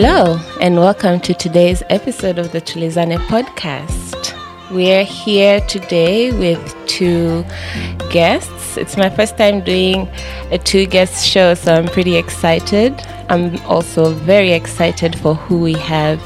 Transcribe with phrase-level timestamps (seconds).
[0.00, 4.32] Hello, and welcome to today's episode of the Thuulizane podcast.
[4.70, 7.44] We're here today with two
[8.08, 8.76] guests.
[8.76, 10.08] It's my first time doing
[10.52, 12.94] a two guest show, so I'm pretty excited.
[13.28, 16.22] I'm also very excited for who we have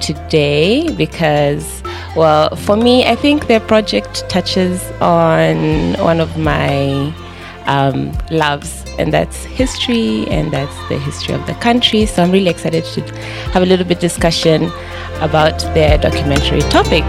[0.00, 1.82] today because,
[2.14, 7.12] well, for me, I think their project touches on one of my
[7.68, 12.06] um, loves, and that's history, and that's the history of the country.
[12.06, 13.00] So I'm really excited to
[13.52, 14.64] have a little bit discussion
[15.20, 17.04] about their documentary topic.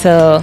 [0.00, 0.40] So,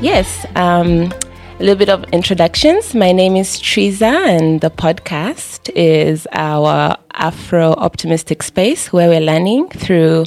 [0.00, 1.12] yes, um,
[1.58, 2.94] a little bit of introductions.
[2.94, 9.68] My name is Triza, and the podcast is our Afro optimistic space where we're learning
[9.70, 10.26] through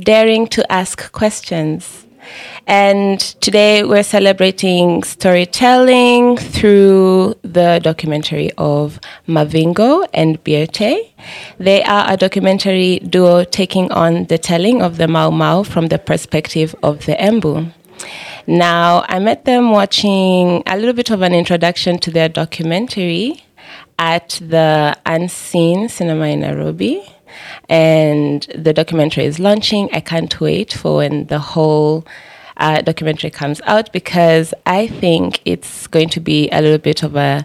[0.00, 2.04] daring to ask questions.
[2.66, 11.12] And today we're celebrating storytelling through the documentary of Mavingo and Birte.
[11.60, 15.98] They are a documentary duo taking on the telling of the Mau Mau from the
[16.00, 17.72] perspective of the Embu.
[18.46, 23.44] Now, I met them watching a little bit of an introduction to their documentary
[23.98, 27.02] at the Unseen Cinema in Nairobi.
[27.68, 29.88] And the documentary is launching.
[29.92, 32.06] I can't wait for when the whole
[32.56, 37.16] uh, documentary comes out because I think it's going to be a little bit of
[37.16, 37.44] a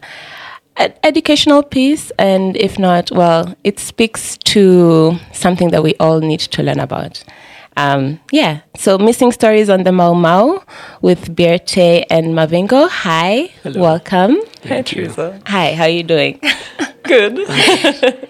[1.04, 6.64] educational piece and if not well it speaks to something that we all need to
[6.64, 7.24] learn about
[7.78, 10.64] um, yeah, so missing stories on the Mau Mau
[11.02, 12.90] with Birte and Mavingo.
[12.90, 13.82] Hi, Hello.
[13.82, 14.38] welcome.
[14.66, 15.40] Hi, Teresa.
[15.48, 16.40] Hi, how are you doing?
[17.04, 17.40] Good.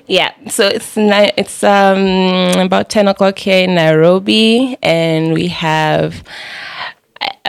[0.07, 6.23] yeah, so it's ni- it's um, about ten o'clock here in Nairobi, and we have.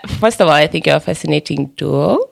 [0.06, 2.30] First of all, I think you're a fascinating duo.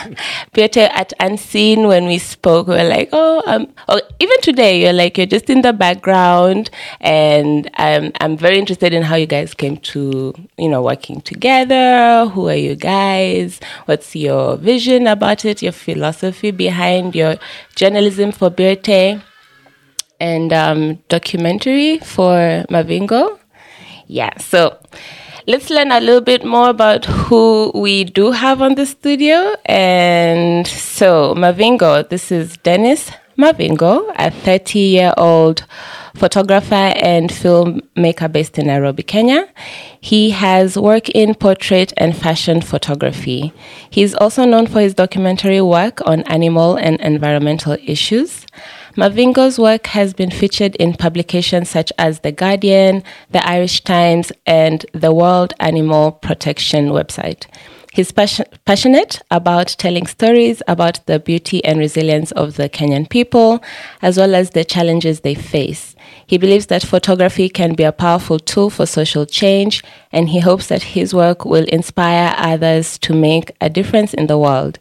[0.52, 4.92] Peter, at Unseen, when we spoke, we were like, oh, um, oh, even today, you're
[4.92, 6.70] like, you're just in the background.
[7.00, 12.26] And um, I'm very interested in how you guys came to, you know, working together.
[12.26, 13.60] Who are you guys?
[13.84, 15.62] What's your vision about it?
[15.62, 17.36] Your philosophy behind your
[17.76, 19.22] journalism for Birte
[20.18, 23.38] and um, documentary for Mavingo.
[24.06, 24.78] Yeah, so
[25.46, 29.54] let's learn a little bit more about who we do have on the studio.
[29.66, 35.66] And so, Mavingo, this is Dennis Mavingo, a 30 year old
[36.14, 39.48] photographer and filmmaker based in Nairobi, Kenya.
[40.00, 43.52] He has work in portrait and fashion photography.
[43.90, 48.46] He's also known for his documentary work on animal and environmental issues.
[48.96, 54.84] Mavingo's work has been featured in publications such as The Guardian, The Irish Times, and
[54.92, 57.46] the World Animal Protection website.
[57.94, 63.62] He's passion- passionate about telling stories about the beauty and resilience of the Kenyan people,
[64.02, 65.94] as well as the challenges they face.
[66.26, 70.66] He believes that photography can be a powerful tool for social change, and he hopes
[70.66, 74.78] that his work will inspire others to make a difference in the world.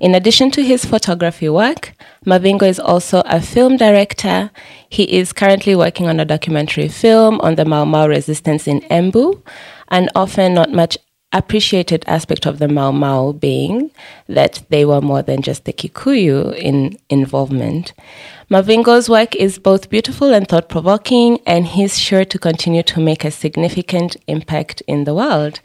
[0.00, 1.92] In addition to his photography work,
[2.24, 4.50] Mavingo is also a film director.
[4.88, 9.42] He is currently working on a documentary film on the Mau Mau resistance in Embu,
[9.88, 10.98] an often not much
[11.32, 13.90] appreciated aspect of the Mau Mau being
[14.28, 17.92] that they were more than just the Kikuyu in involvement.
[18.50, 23.24] Mavingo's work is both beautiful and thought provoking, and he's sure to continue to make
[23.24, 25.60] a significant impact in the world.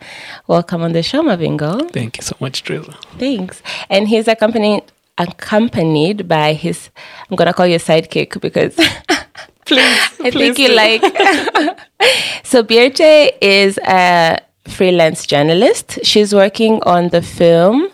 [0.47, 1.89] Welcome on the show, Mavingo.
[1.91, 2.97] Thank you so much, Teresa.
[3.17, 3.61] Thanks.
[3.89, 4.83] And he's accompanied
[5.19, 6.89] accompanied by his
[7.29, 8.75] I'm gonna call you sidekick because
[9.65, 9.99] Please.
[10.19, 11.01] I think you like
[12.43, 15.99] So Birte is a freelance journalist.
[16.03, 17.89] She's working on the film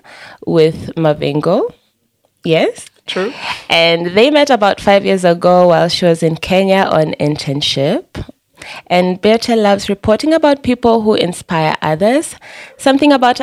[0.46, 1.74] with Mavingo.
[2.44, 2.88] Yes?
[3.06, 3.34] True.
[3.70, 8.24] And they met about five years ago while she was in Kenya on internship.
[8.88, 12.36] And Birte loves reporting about people who inspire others.
[12.78, 13.42] Something about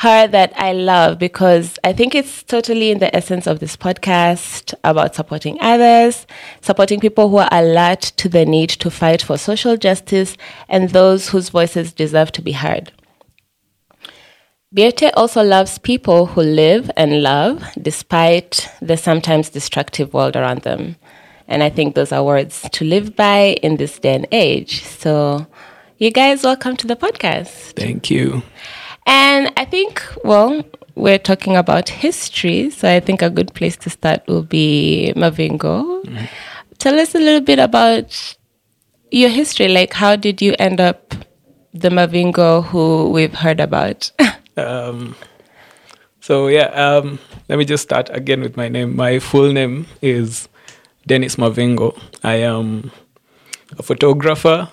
[0.00, 4.72] her that I love because I think it's totally in the essence of this podcast
[4.82, 6.26] about supporting others,
[6.62, 10.38] supporting people who are alert to the need to fight for social justice
[10.70, 12.92] and those whose voices deserve to be heard.
[14.74, 20.96] Birte also loves people who live and love despite the sometimes destructive world around them.
[21.46, 24.82] And I think those are words to live by in this day and age.
[24.82, 25.46] So,
[25.98, 27.76] you guys, welcome to the podcast.
[27.76, 28.42] Thank you.
[29.06, 30.62] And I think, well,
[30.94, 32.70] we're talking about history.
[32.70, 36.04] So, I think a good place to start will be Mavingo.
[36.78, 38.36] Tell us a little bit about
[39.10, 39.68] your history.
[39.68, 41.14] Like, how did you end up
[41.72, 44.10] the Mavingo who we've heard about?
[44.56, 45.14] Um,
[46.20, 47.18] so yeah, um,
[47.48, 48.94] let me just start again with my name.
[48.94, 50.48] My full name is
[51.06, 51.98] Dennis Mavingo.
[52.22, 52.90] I am
[53.78, 54.68] a photographer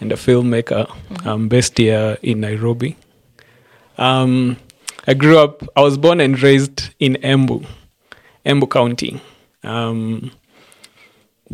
[0.00, 0.90] and a filmmaker.
[1.24, 2.96] I'm based here in Nairobi.
[3.98, 4.56] Um,
[5.06, 5.62] I grew up.
[5.76, 7.66] I was born and raised in Embu,
[8.44, 9.20] Embu County.
[9.62, 10.30] Um,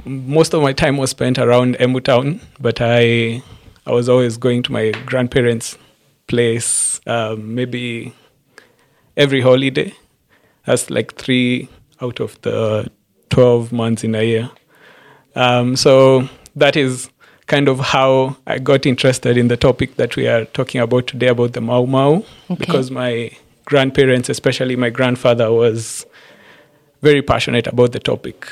[0.05, 3.43] most of my time was spent around Embu town, but I
[3.87, 5.77] I was always going to my grandparents'
[6.29, 8.15] place, um, maybe
[9.17, 9.93] every holiday.
[10.67, 11.69] That's like three
[12.01, 12.91] out of the
[13.29, 14.51] twelve months in a year.
[15.35, 17.11] Um, so that is
[17.47, 21.29] kind of how I got interested in the topic that we are talking about today
[21.29, 22.55] about the Mau Mau, Okay.
[22.59, 23.31] because my
[23.65, 26.07] grandparents, especially my grandfather, was
[27.03, 28.47] very passionate about the topic.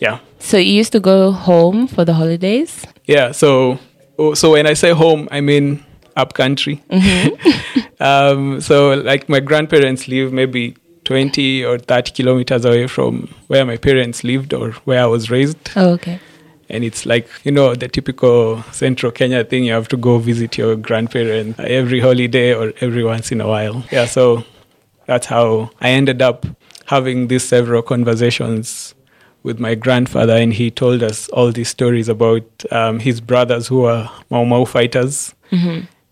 [0.00, 0.18] Yeah.
[0.38, 2.84] so you used to go home for the holidays?
[3.06, 3.78] Yeah, so
[4.18, 5.84] oh, so when I say home, I mean
[6.16, 6.82] up country.
[8.00, 13.76] um, so like my grandparents live maybe twenty or thirty kilometers away from where my
[13.76, 16.20] parents lived or where I was raised, Oh, okay.
[16.68, 19.64] And it's like you know the typical Central Kenya thing.
[19.64, 23.84] You have to go visit your grandparents every holiday or every once in a while.
[23.90, 24.44] Yeah, so
[25.06, 26.46] that's how I ended up
[26.86, 28.94] having these several conversations
[29.42, 33.82] with my grandfather, and he told us all these stories about um, his brothers who
[33.82, 35.34] were Mau Mau fighters,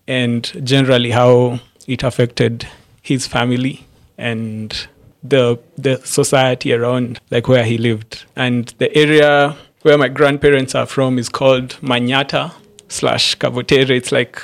[0.07, 2.67] and generally how it affected
[3.01, 3.85] his family
[4.17, 4.87] and
[5.23, 8.25] the the society around like where he lived.
[8.35, 12.53] And the area where my grandparents are from is called Manyata
[12.89, 13.89] slash Kavotere.
[13.91, 14.41] It's like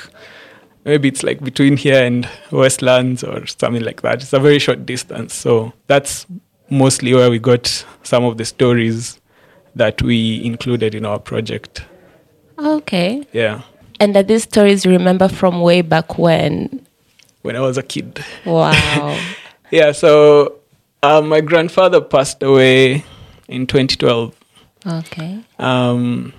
[0.84, 4.22] maybe it's like between here and Westlands or something like that.
[4.22, 5.34] It's a very short distance.
[5.34, 6.26] So that's
[6.70, 9.20] mostly where we got some of the stories
[9.74, 11.84] that we included in our project.
[12.58, 13.26] Okay.
[13.32, 13.62] Yeah.
[14.00, 16.86] And are these stories you remember from way back when?
[17.42, 18.24] When I was a kid.
[18.44, 19.18] Wow.
[19.70, 20.60] Yeah, so
[21.02, 23.02] uh, my grandfather passed away
[23.48, 24.32] in 2012.
[24.86, 25.44] Okay.
[25.58, 26.32] Um,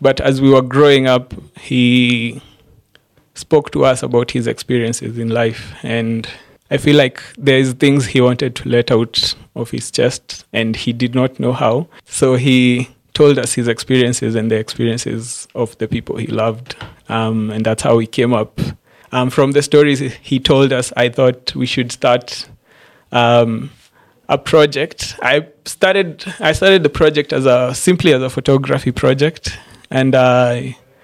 [0.00, 2.42] but as we were growing up, he
[3.34, 5.72] spoke to us about his experiences in life.
[5.82, 6.28] And
[6.70, 10.92] I feel like there's things he wanted to let out of his chest, and he
[10.92, 11.86] did not know how.
[12.06, 16.76] So he told us his experiences and the experiences of the people he loved.
[17.08, 18.60] Um, and that's how we came up.
[19.12, 22.48] Um, from the stories he told us, I thought we should start
[23.12, 23.70] um,
[24.32, 25.14] a project.
[25.22, 29.58] I started I started the project as a simply as a photography project,
[29.90, 30.60] and uh,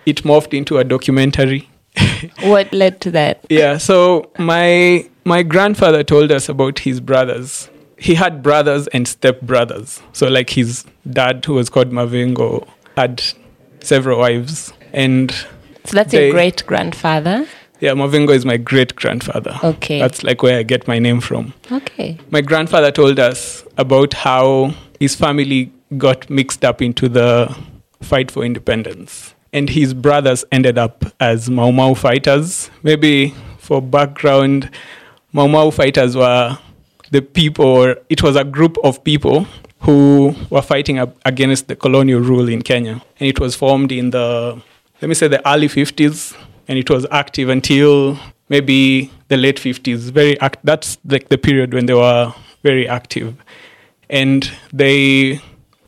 [0.06, 1.68] it morphed into a documentary.
[2.42, 3.44] What led to that?
[3.48, 3.78] yeah.
[3.78, 7.68] So my my grandfather told us about his brothers.
[7.98, 10.00] He had brothers and stepbrothers.
[10.12, 12.66] So like his dad, who was called Mavingo,
[12.96, 13.22] had
[13.80, 15.30] several wives, and
[15.84, 17.46] So that's They- your great grandfather.
[17.80, 19.58] Yeah, Mavingo is my great grandfather.
[19.62, 19.98] Okay.
[20.00, 21.54] That's like where I get my name from.
[21.70, 22.18] Okay.
[22.30, 27.56] my grandfather told us about how his family got mixed up into the
[28.02, 29.34] fight for independence.
[29.52, 32.70] And his brothers ended up as Mau Mau fighters.
[32.82, 34.70] Maybe for background,
[35.32, 36.58] Mau Mau fighters were
[37.10, 39.46] the people, or it was a group of people
[39.80, 43.00] who were fighting up against the colonial rule in Kenya.
[43.20, 44.60] And it was formed in the,
[45.00, 46.36] let me say, the early 50s.
[46.68, 50.10] And it was active until maybe the late 50s.
[50.12, 52.32] Very act- That's like the period when they were
[52.62, 53.34] very active.
[54.10, 55.40] And they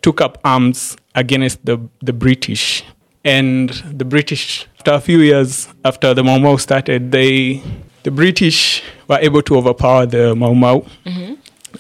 [0.03, 2.83] took up arms against the, the British.
[3.25, 7.63] And the British, after a few years after the Mau Mau started, they,
[8.03, 10.87] the British were able to overpower the Mau Mau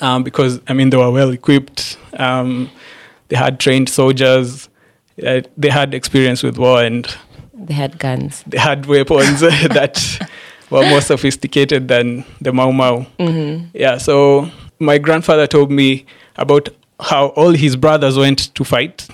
[0.02, 1.96] um, because, I mean, they were well equipped.
[2.14, 2.70] Um,
[3.28, 4.68] they had trained soldiers.
[5.26, 7.06] Uh, they had experience with war and
[7.66, 8.42] They had guns.
[8.46, 9.40] they had weapons
[9.76, 10.28] that
[10.70, 13.06] were more sophisticated than the Mau Mau.
[13.74, 14.48] Yeah, so
[14.78, 16.68] my grandfather told me about
[17.00, 19.08] how all his brothers went to fight,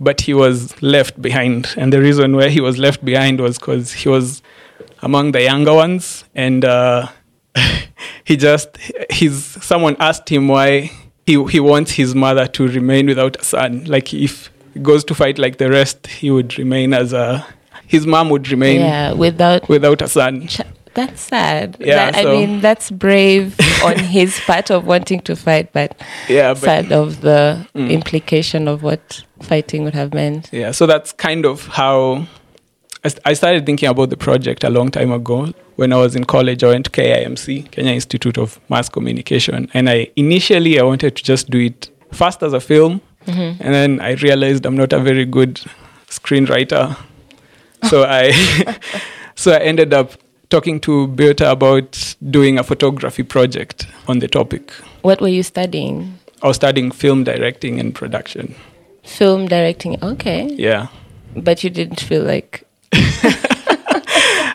[0.00, 1.74] but he was left behind.
[1.76, 4.42] And the reason why he was left behind was because he was
[5.02, 7.08] among the younger ones, and uh,
[8.24, 8.76] he just
[9.10, 10.90] his someone asked him why
[11.26, 13.84] he he wants his mother to remain without a son.
[13.84, 14.50] Like if
[14.82, 17.46] goes to fight like the rest, he would remain as a
[17.86, 19.68] his mom would remain Yeah, without.
[19.68, 20.48] without a son.
[20.48, 20.60] Ch-
[20.94, 21.76] that's sad.
[21.78, 23.54] Yeah, That- I mean, that's brave
[23.84, 25.94] on his part of wanting to fight, but
[26.28, 27.90] Yeah, but sad of the Mm.
[27.90, 30.48] implication of what fighting would have meant.
[30.52, 32.26] yeah, so that's kind of how
[33.04, 35.52] I I started thinking about the project a long time ago.
[35.76, 39.88] When I was in college, I went to KIMC, Kenya Institute of Mass Communication, and
[39.90, 43.62] I initially I wanted to just do it first as a film, Mm-hmm.
[43.62, 45.60] and then I realized I'm not a very good
[46.08, 46.96] screenwriter.
[47.90, 48.30] So I,
[49.34, 50.12] so I ended up
[50.48, 54.70] talking to Birte about doing a photography project on the topic.
[55.02, 56.18] What were you studying?
[56.42, 58.54] I was studying film directing and production.
[59.04, 60.02] Film directing.
[60.02, 60.46] Okay.
[60.54, 60.88] Yeah.
[61.34, 62.64] But you didn't feel like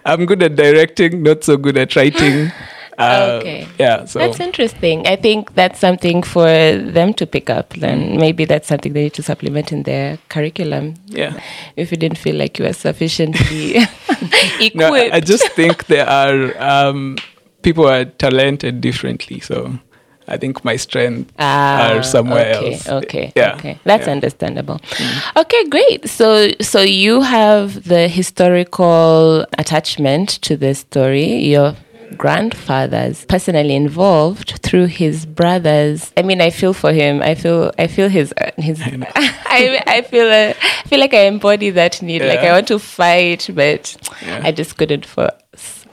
[0.05, 2.51] I'm good at directing, not so good at writing.
[3.01, 3.67] Uh, Okay.
[3.79, 4.05] Yeah.
[4.05, 5.05] So That's interesting.
[5.07, 7.69] I think that's something for them to pick up.
[7.73, 10.93] Then maybe that's something they need to supplement in their curriculum.
[11.07, 11.33] yeah.
[11.75, 13.75] If you didn't feel like you were sufficiently
[14.59, 14.75] equipped.
[14.75, 17.17] No, I, just think there are um,
[17.61, 19.39] people are talented differently.
[19.39, 19.73] So
[20.27, 22.87] I think my strengths Ah, are somewhere okay, else.
[23.03, 23.55] Okay, Yeah.
[23.55, 24.13] okay, that's yeah.
[24.13, 24.79] understandable.
[25.35, 26.07] Okay, great.
[26.09, 31.35] So, so you have the historical attachment to the story.
[31.51, 31.75] Your
[32.17, 36.11] grandfather's personally involved through his brothers.
[36.17, 37.21] I mean, I feel for him.
[37.21, 38.81] I feel, I feel his, uh, his.
[38.85, 42.21] I, I feel, uh, I feel like I embody that need.
[42.21, 44.41] Like I want to fight, but Yeah.
[44.43, 45.31] I just couldn't for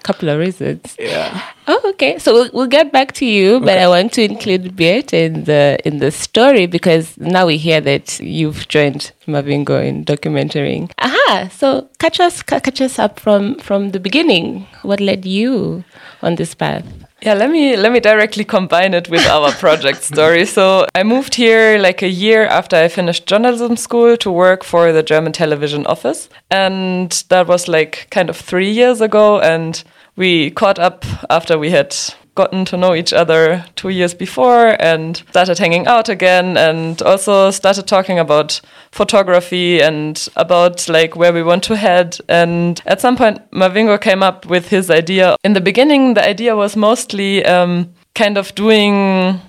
[0.03, 0.97] couple of reasons.
[0.99, 1.43] Yeah.
[1.67, 2.19] Oh, okay.
[2.19, 5.79] So we'll, we'll get back to you, but I want to include Beat in the
[5.85, 10.91] in the story because now we hear that you've joined Mavingo in documenting.
[10.99, 11.49] Aha!
[11.53, 14.67] So catch us catch us up from from the beginning.
[14.83, 15.85] What led you
[16.23, 16.85] on this path?
[17.21, 20.45] Yeah, let me let me directly combine it with our project story.
[20.47, 24.93] So I moved here like a year after I finished journalism school to work for
[24.93, 29.41] the German television office, and that was like kind of three years ago.
[29.41, 29.83] And
[30.15, 31.97] we caught up after we had
[32.43, 37.51] gotten to know each other two years before and started hanging out again and also
[37.51, 38.61] started talking about
[38.93, 44.23] photography and about like where we want to head and at some point mavingo came
[44.23, 49.41] up with his idea in the beginning the idea was mostly um, kind of doing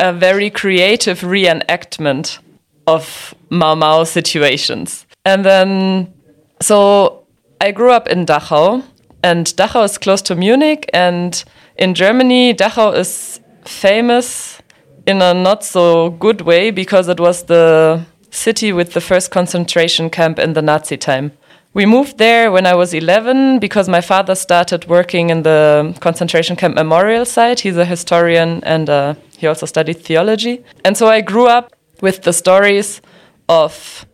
[0.00, 2.38] a very creative reenactment
[2.86, 5.06] of Mau Mau situations.
[5.24, 6.12] And then,
[6.60, 7.26] so
[7.60, 8.82] I grew up in Dachau,
[9.22, 10.88] and Dachau is close to Munich.
[10.92, 11.42] And
[11.76, 14.60] in Germany, Dachau is famous
[15.06, 20.10] in a not so good way because it was the city with the first concentration
[20.10, 21.32] camp in the Nazi time.
[21.72, 26.54] We moved there when I was 11 because my father started working in the concentration
[26.54, 27.60] camp memorial site.
[27.60, 30.64] He's a historian and uh, he also studied theology.
[30.84, 33.00] And so I grew up with the stories
[33.48, 34.06] of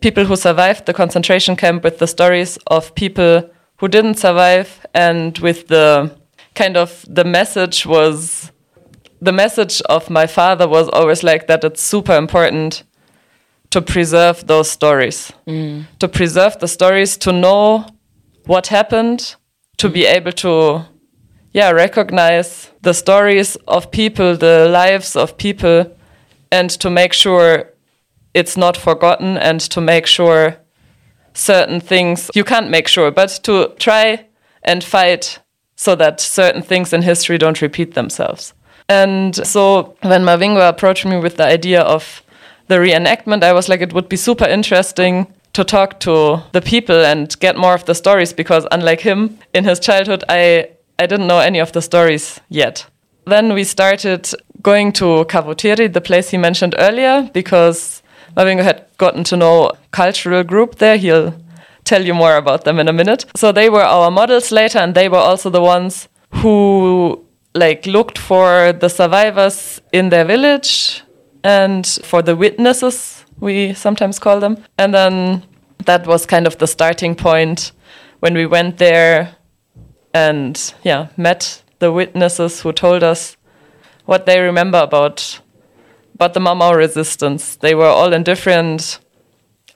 [0.00, 5.38] people who survived the concentration camp, with the stories of people who didn't survive, and
[5.38, 6.14] with the
[6.56, 8.50] kind of the message was
[9.20, 12.82] the message of my father was always like that it's super important
[13.70, 15.84] to preserve those stories, mm.
[15.98, 17.86] to preserve the stories, to know
[18.46, 19.36] what happened,
[19.76, 20.84] to be able to,
[21.52, 25.84] yeah, recognize the stories of people, the lives of people,
[26.52, 27.72] and to make sure
[28.34, 30.56] it's not forgotten, and to make sure
[31.34, 34.26] certain things you can't make sure, but to try
[34.62, 35.40] and fight
[35.76, 38.54] so that certain things in history don't repeat themselves.
[38.88, 42.22] And so when Mavingo approached me with the idea of
[42.68, 47.04] the reenactment, I was like, it would be super interesting to talk to the people
[47.04, 50.68] and get more of the stories because unlike him in his childhood, I,
[50.98, 52.86] I didn't know any of the stories yet.
[53.24, 54.30] Then we started
[54.62, 58.02] going to Cavotiri, the place he mentioned earlier, because
[58.36, 60.96] Mavingo had gotten to know cultural group there.
[60.96, 61.34] He'll
[61.86, 63.24] tell you more about them in a minute.
[63.36, 67.24] So they were our models later, and they were also the ones who
[67.54, 71.02] like looked for the survivors in their village
[71.42, 74.62] and for the witnesses we sometimes call them.
[74.78, 75.44] And then
[75.86, 77.72] that was kind of the starting point
[78.20, 79.36] when we went there
[80.12, 83.36] and yeah met the witnesses who told us
[84.04, 85.40] what they remember about.
[86.14, 88.98] About the Mau resistance they were all in different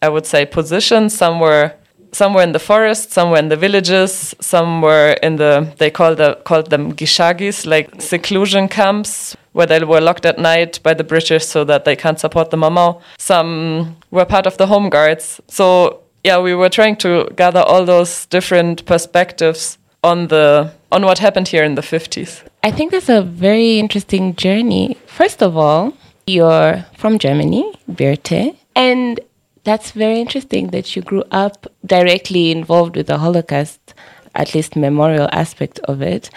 [0.03, 1.17] i would say positions.
[1.17, 1.75] Some were
[2.13, 6.71] somewhere in the forest, somewhere in the villages, somewhere in the they call the called
[6.71, 11.65] them gishagis, like seclusion camps where they were locked at night by the British so
[11.65, 13.01] that they can't support the Mau Mau.
[13.19, 15.41] Some were part of the home guards.
[15.49, 21.19] So yeah, we were trying to gather all those different perspectives on the on what
[21.19, 22.43] happened here in the 50s.
[22.63, 24.97] I think that's a very interesting journey.
[25.07, 25.95] First of all,
[26.27, 29.21] you're from Germany, Birte, and
[29.65, 33.95] that's very interesting that you grew up directly involved with the Holocaust,
[34.35, 36.31] at least memorial aspect of it.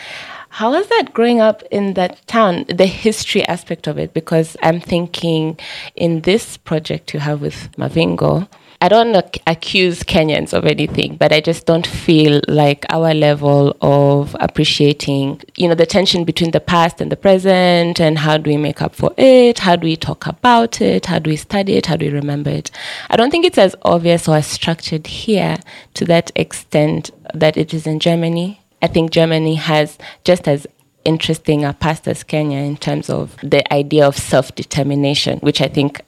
[0.50, 4.13] How was that growing up in that town, the history aspect of it?
[4.13, 5.60] Because I'm thinking
[5.96, 8.48] in this project you have with Mavingo,
[8.84, 13.78] I don't ac- accuse Kenyans of anything, but I just don't feel like our level
[13.80, 18.50] of appreciating, you know, the tension between the past and the present, and how do
[18.50, 19.60] we make up for it?
[19.60, 21.06] How do we talk about it?
[21.06, 21.86] How do we study it?
[21.86, 22.72] How do we remember it?
[23.10, 25.56] I don't think it's as obvious or as structured here
[25.94, 28.60] to that extent that it is in Germany.
[28.82, 30.68] I think Germany has just as
[31.06, 35.70] interesting a past as Kenya in terms of the idea of self determination, which I
[35.70, 36.02] think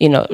[0.00, 0.26] you know,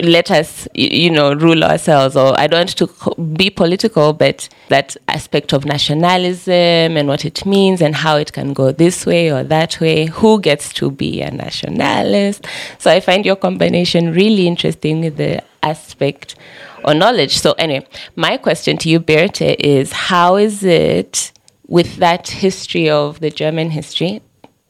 [0.00, 2.16] let us, you know, rule ourselves.
[2.16, 7.44] Or I don't want to be political, but that aspect of nationalism and what it
[7.44, 10.06] means and how it can go this way or that way.
[10.06, 12.46] Who gets to be a nationalist?
[12.78, 16.36] So I find your combination really interesting with the aspect
[16.84, 17.36] or knowledge.
[17.38, 21.32] So anyway, my question to you, Birte, is how is it
[21.66, 24.22] with that history of the German history?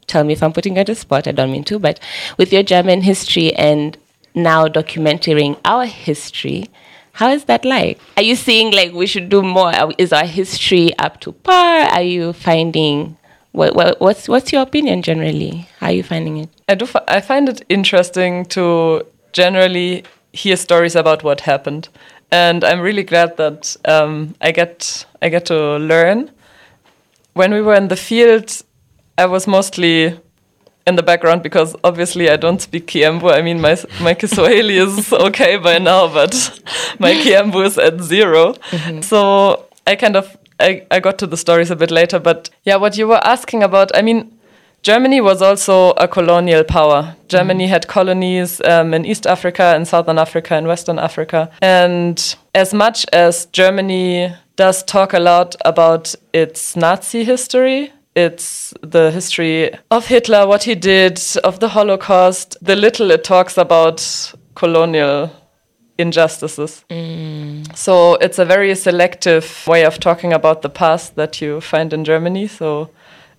[0.06, 1.28] Tell me if I'm putting you on the spot.
[1.28, 2.00] I don't mean to, but
[2.38, 3.97] with your German history and
[4.34, 6.70] now documenting our history,
[7.12, 7.99] how is that like?
[8.16, 9.72] Are you seeing like we should do more?
[9.99, 11.80] Is our history up to par?
[11.90, 13.16] Are you finding
[13.52, 15.68] what, what what's what's your opinion generally?
[15.80, 16.49] How are you finding it?
[16.68, 16.87] I do.
[16.87, 21.88] fi- I find it interesting to generally hear stories about what happened,
[22.30, 26.30] and I'm really glad that um, I get I get to learn.
[27.34, 28.62] When we were in the field,
[29.18, 30.18] I was mostly
[30.87, 33.32] in the background because obviously I don't speak Kiembu.
[33.32, 36.32] I mean, my my Kiswahili is okay by now, but
[36.99, 38.54] my Kiembu is at 0
[39.02, 42.18] So I kind of I, I got to the stories a bit later.
[42.18, 44.30] But yeah, what you were asking about, I mean,
[44.82, 47.14] Germany was also a colonial power.
[47.28, 51.50] Germany had colonies um, in East Africa, in Southern Africa, in Western Africa.
[51.60, 59.10] And as much as Germany does talk a lot about its Nazi history, it's the
[59.10, 65.30] history of Hitler, what he did, of the Holocaust, the little it talks about colonial
[65.98, 66.84] injustices.
[67.74, 72.04] So it's a very selective way of talking about the past that you find in
[72.04, 72.48] Germany.
[72.48, 72.90] So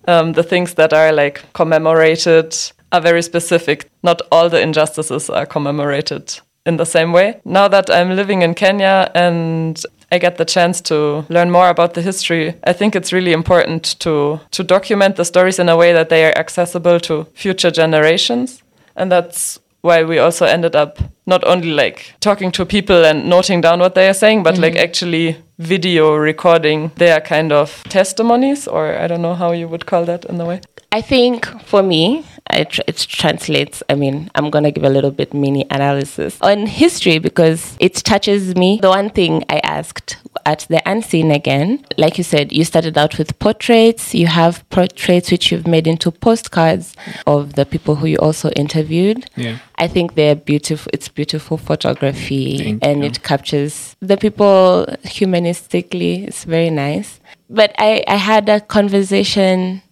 [0.08, 2.54] um, the things that are like commemorated
[2.92, 3.90] are very specific.
[4.02, 7.40] Not all the injustices are commemorated in the same way.
[7.44, 11.94] Now that I'm living in Kenya and I get the chance to learn more about
[11.94, 15.92] the history, I think it's really important to to document the stories in a way
[15.94, 18.62] that they are accessible to future generations.
[18.94, 23.62] And that's why we also ended up not only like talking to people and noting
[23.62, 24.84] down what they are saying, but like mm-hmm.
[24.84, 30.04] actually video recording their kind of testimonies, or I don't know how you would call
[30.04, 30.60] that in the way.
[30.92, 33.82] I think for me, it, it translates.
[33.88, 37.94] I mean, I'm going to give a little bit mini analysis on history because it
[37.96, 38.78] touches me.
[38.80, 43.18] The one thing I asked at the unseen again, like you said, you started out
[43.18, 44.14] with portraits.
[44.14, 46.94] You have portraits which you've made into postcards
[47.26, 49.28] of the people who you also interviewed.
[49.36, 49.58] Yeah.
[49.76, 50.90] I think they're beautiful.
[50.92, 53.06] It's beautiful photography Thank and you.
[53.06, 56.26] it captures the people humanistically.
[56.28, 57.20] It's very nice.
[57.50, 59.82] But I, I had a conversation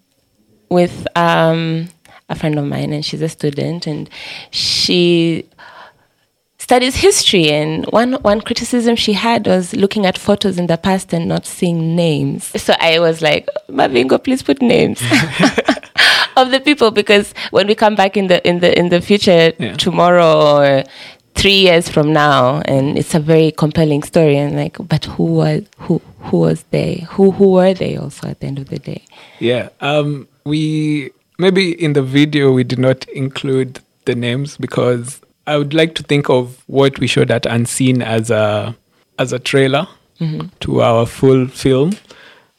[0.70, 1.88] with um,
[2.30, 4.08] a friend of mine, and she's a student, and
[4.50, 5.46] she
[6.58, 7.50] studies history.
[7.50, 11.44] And one one criticism she had was looking at photos in the past and not
[11.46, 12.44] seeing names.
[12.62, 15.00] So I was like, Mavingo, please put names.
[16.36, 19.52] of the people because when we come back in the in the in the future
[19.58, 19.74] Yeah.
[19.74, 20.84] tomorrow or
[21.34, 25.62] three years from now and it's a very compelling story and like but who was
[25.78, 29.02] who who was they who who were they also at the end of the day
[29.40, 29.68] Yeah.
[29.80, 31.10] Um, we
[31.40, 36.02] maybe in the video we did not include the names because I would like to
[36.02, 38.76] think of what we showed at Unseen as a
[39.18, 39.86] as a trailer
[40.60, 41.92] to our full film.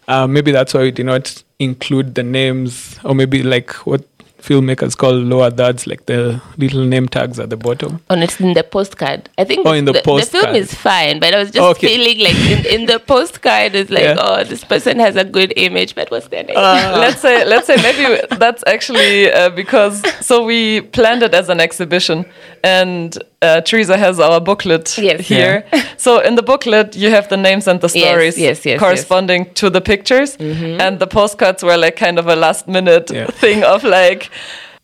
[0.07, 4.10] Uh, maybe that's why we did not include the names, or maybe like what
[4.41, 7.99] filmmakers call lower thirds, like the little name tags at the bottom.
[8.09, 11.33] and it's in the postcard i think Oh, in the the, film is fine but
[11.33, 11.87] i was just Okay.
[11.87, 14.15] feeling like in, in the postcard it's like Yeah.
[14.19, 17.67] oh this person has a good image but what's their name Uh, let's say let's
[17.67, 22.25] say maybe that's actually uh, because so we planned it as an exhibition
[22.63, 25.27] and uh, Teresa has our booklet Yes.
[25.27, 25.63] here.
[25.97, 29.69] So in the booklet you have the names and the stories yes, yes, corresponding to
[29.69, 33.27] the pictures and the postcards were like kind of a last minute Yeah.
[33.41, 34.29] thing of like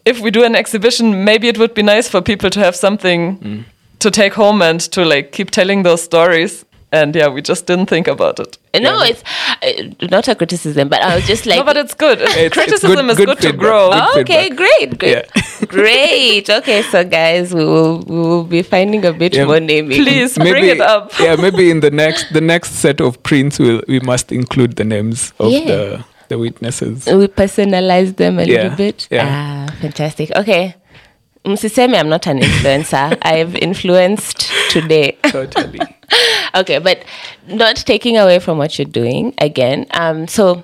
[0.05, 3.65] if we do an exhibition maybe it would be nice for people to have something
[3.99, 7.87] to take home and to like keep telling those stories and yeah we just didn't
[7.87, 8.57] think about it.
[8.79, 9.23] no it's
[9.61, 12.19] uh, not a criticism but i was just like no, but it's good.
[12.21, 13.59] it's Criticism good- is good good, to feedback.
[13.59, 13.89] grow.
[13.91, 14.57] Good Oh, okay, feedback.
[14.57, 15.65] great, great, Yeah.
[15.77, 16.49] great.
[16.49, 19.45] Okay, so guys, we will we will be finding a bit Yeah.
[19.45, 20.03] more naming.
[20.03, 21.11] Please bring it up.
[21.19, 24.83] yeah, maybe in the next the next set of prints we'll, we must include the
[24.85, 25.65] names of Yeah.
[25.71, 25.81] the
[26.29, 27.05] the witnesses.
[27.07, 29.07] we personalize them a Yeah, little bit.
[29.11, 29.27] yeah.
[29.27, 30.31] Ah, fantastic.
[30.35, 30.75] Okay.
[31.47, 33.17] Msiseme, I'm not an influencer.
[33.21, 35.17] I've influenced today.
[35.31, 35.79] Totally.
[36.55, 37.03] okay, but
[37.47, 39.85] not taking away from what you're doing again.
[39.91, 40.63] Um, so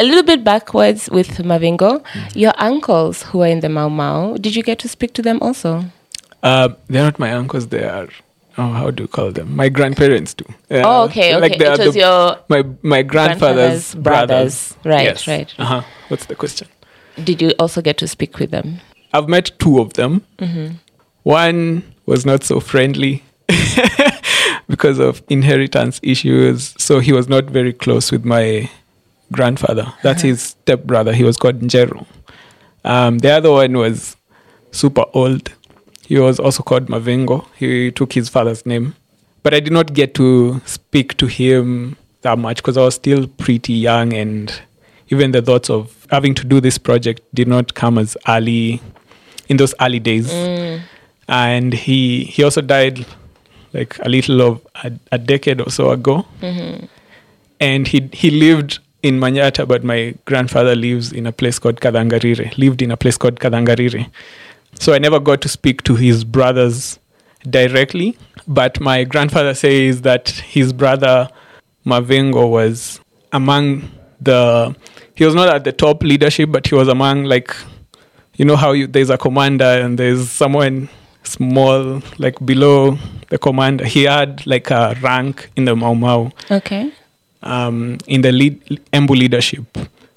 [0.00, 4.56] a little bit backwards with Mavingo, your uncles who are in the Mau Mau, did
[4.56, 5.84] you get to speak to them also?
[6.42, 7.68] Uh, they're not my uncles.
[7.68, 8.08] They are.
[8.56, 9.56] Oh, how do you call them?
[9.56, 10.44] My grandparents do.
[10.70, 11.56] Uh, Oh, okay, okay.
[11.58, 14.76] they It are was your my my grandfather's, grandfather's brothers.
[14.84, 15.26] Right, Yes.
[15.26, 15.54] right.
[15.58, 15.82] Uh-huh.
[16.08, 16.68] What's the question?
[17.22, 18.80] Did you also get to speak with them?
[19.14, 20.22] I've met two of them.
[21.22, 23.22] One was not so friendly
[24.68, 26.74] because of inheritance issues.
[26.78, 28.68] So he was not very close with my
[29.32, 29.86] grandfather.
[30.02, 31.12] That's his stepbrother.
[31.12, 32.06] He was called Njero.
[32.84, 34.16] Um, the other one was
[34.72, 35.52] super old.
[36.06, 37.46] He was also called Mavingo.
[37.56, 38.96] He took his father's name.
[39.44, 43.28] But I did not get to speak to him that much because I was still
[43.28, 44.60] pretty young and
[45.10, 48.80] even the thoughts of having to do this project did not come as early
[49.48, 50.30] in those early days.
[51.28, 53.06] And he he also died
[53.72, 56.26] like a little of a, a decade or so ago.
[57.60, 62.56] And he he lived in Manyata, but my grandfather lives in a place called Kadangarire,
[62.58, 64.10] lived in a place called Kadangarire.
[64.80, 66.98] So I never got to speak to his brothers
[67.48, 68.16] directly,
[68.48, 71.28] but my grandfather says that his brother
[71.86, 73.00] Mavingo was
[73.32, 74.74] among the
[75.14, 77.54] he was not at the top leadership, but he was among like
[78.36, 80.88] you know how you, there's a commander and there's someone
[81.22, 82.98] small like below
[83.30, 83.84] the commander.
[83.86, 86.92] He had like a rank in the Mau Mau Okay.
[87.42, 88.60] um, in the lead,
[88.92, 89.64] Embu leadership.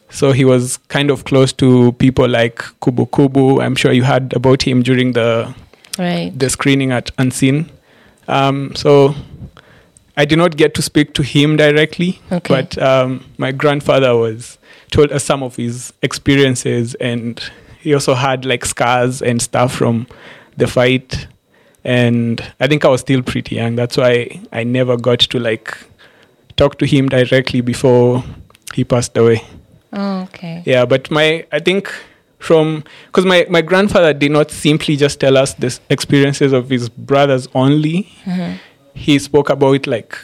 [0.09, 3.61] So he was kind of close to people like Kubu Kubu.
[3.61, 5.53] I'm sure you heard about him during the
[5.99, 6.31] Right.
[6.37, 7.69] the screening at Unseen.
[8.27, 9.15] Um, so
[10.15, 12.53] I did not get to speak to him directly, Okay.
[12.53, 14.57] but um, my grandfather was
[14.91, 17.41] told us some of his experiences, and
[17.87, 20.07] he also had like scars and stuff from
[20.57, 21.25] the fight.
[21.85, 23.77] And I think I was still pretty young.
[23.77, 25.77] That's why I never got to like
[26.57, 28.25] talk to him directly before
[28.73, 29.41] he passed away.
[29.93, 30.63] Oh, okay.
[30.65, 31.89] Yeah, but my I think
[32.39, 36.89] from because my my grandfather did not simply just tell us the experiences of his
[36.89, 38.09] brothers only.
[38.95, 40.17] He spoke about like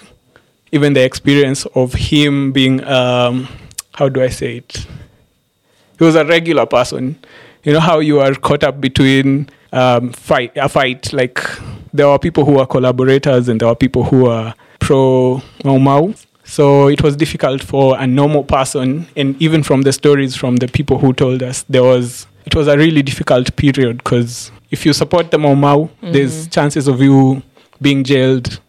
[0.73, 3.47] even the experience of him being um
[3.93, 4.85] how do I say it?
[5.97, 7.15] He was a regular person.
[7.63, 11.13] You know how you are caught up between um, fight a fight.
[11.13, 11.39] Like
[11.93, 16.13] there are people who are collaborators and there are people who are pro Mau Mau.
[16.43, 20.67] So it was difficult for a normal person, and even from the stories from the
[20.67, 24.91] people who told us, there was it was a really difficult period because if you
[24.91, 27.41] support the Mau Mau, there's chances of you
[27.81, 28.59] being jailed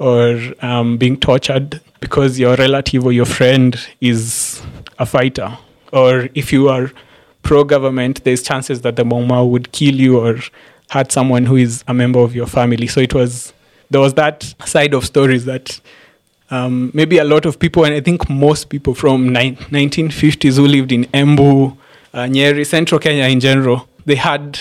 [0.00, 4.60] or um, being tortured because your relative or your friend is
[4.98, 5.56] a fighter,
[5.92, 6.90] or if you are
[7.42, 10.38] pro-government, there's chances that the Mau Mau would kill you or
[10.90, 12.86] hurt someone who is a member of your family.
[12.86, 13.52] So it was
[13.90, 15.80] there was that side of stories that
[16.50, 20.66] um, maybe a lot of people, and I think most people from nine, 1950s who
[20.66, 21.76] lived in Embu,
[22.12, 24.58] uh, Nyeri, Central Kenya in general, they had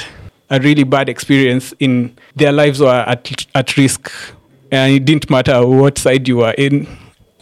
[0.49, 4.11] a really bad experience in their lives were at, at risk.
[4.71, 6.87] And it didn't matter what side you were in.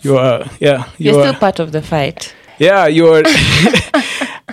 [0.01, 2.33] You were, yeah, you You're were, still part of the fight.
[2.57, 3.23] yeah, you're.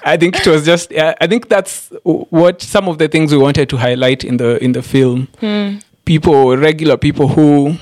[0.06, 0.92] I think it was just.
[0.92, 4.72] I think that's what some of the things we wanted to highlight in the in
[4.72, 5.28] the film.
[6.04, 7.74] People, regular people who,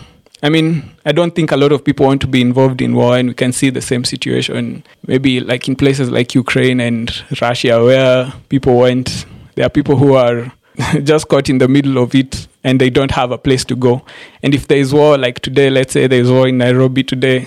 [0.42, 3.18] I mean, I don't think a lot of people want to be involved in war,
[3.18, 4.82] and we can see the same situation.
[5.06, 9.26] Maybe like in places like Ukraine and Russia, where people went.
[9.56, 10.50] There are people who are
[11.02, 14.03] just caught in the middle of it and they don't have a place to go.
[14.42, 17.46] And if there is war, like today, let's say there is war in Nairobi today,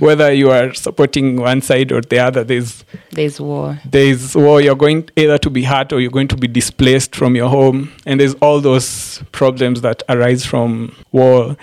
[0.00, 3.78] whether you are supporting one side or the other, there's There's war.
[3.84, 4.60] there's war.
[4.60, 7.92] You're going either to be hurt or you're going to be displaced from your home,
[8.06, 11.56] and there's all those problems that arise from war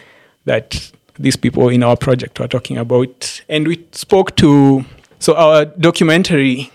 [0.46, 3.42] that these people in our project were talking about.
[3.50, 4.86] And we spoke to
[5.20, 6.72] so our documentary.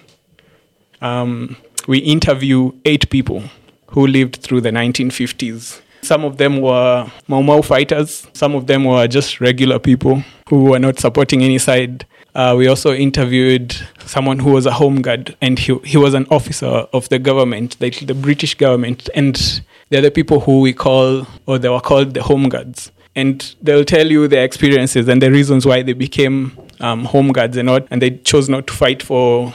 [1.01, 1.57] Um,
[1.89, 3.45] we interview eight people
[3.89, 5.81] who lived through the 1950s.
[6.07, 8.27] Some of them were Mau Mau fighters.
[8.33, 12.07] Some of them were just regular people who were not supporting any side.
[12.35, 16.27] Uh, we also interviewed someone who was a home guard, and he, he was an
[16.31, 19.09] officer of the government, like the British government.
[19.15, 22.93] And they're the people who we call, or they were called the home guards.
[23.17, 27.57] And they'll tell you their experiences and the reasons why they became um, home guards
[27.57, 29.53] and not, and they chose not to fight for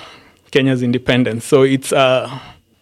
[0.51, 1.45] Kenya's independence.
[1.45, 2.39] So it's, uh,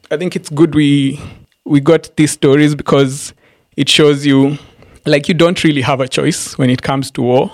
[0.10, 1.20] I think it's good we
[1.66, 3.34] we got these stories because
[3.80, 4.58] it shows you,
[5.06, 7.52] like you don't really have a choice when it comes to war,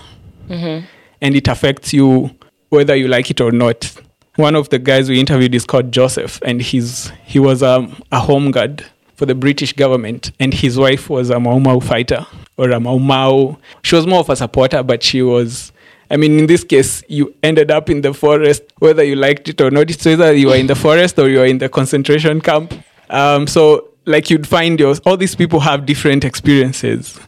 [1.22, 2.32] and it affects you
[2.70, 3.94] whether you like it or not.
[4.38, 8.20] One of the guys we interviewed is called Joseph, and he's he was um, a
[8.20, 8.84] home guard
[9.14, 12.26] for the British government, and his wife was a Mau Mau fighter
[12.58, 13.58] or a Mau Mau.
[13.84, 15.72] She was more of a supporter, but she was.
[16.10, 19.62] I mean, in this case, you ended up in the forest, whether you liked it
[19.62, 19.90] or not.
[19.90, 22.74] It's whether you were in the forest or you were in the concentration camp.
[23.10, 27.20] Um, so, like, you'd find your, all these people have different experiences,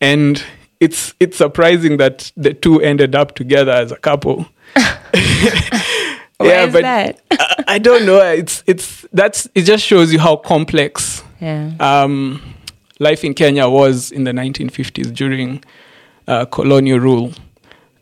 [0.00, 0.42] and
[0.80, 4.46] it's it's surprising that the two ended up together as a couple.
[6.42, 7.20] yeah is that?
[7.30, 8.20] I, I don't know.
[8.20, 9.62] It's it's that's it.
[9.62, 11.72] Just shows you how complex Yeah.
[11.80, 12.42] um,
[12.98, 15.62] life in Kenya was in the 1950s during
[16.26, 17.32] uh, colonial rule.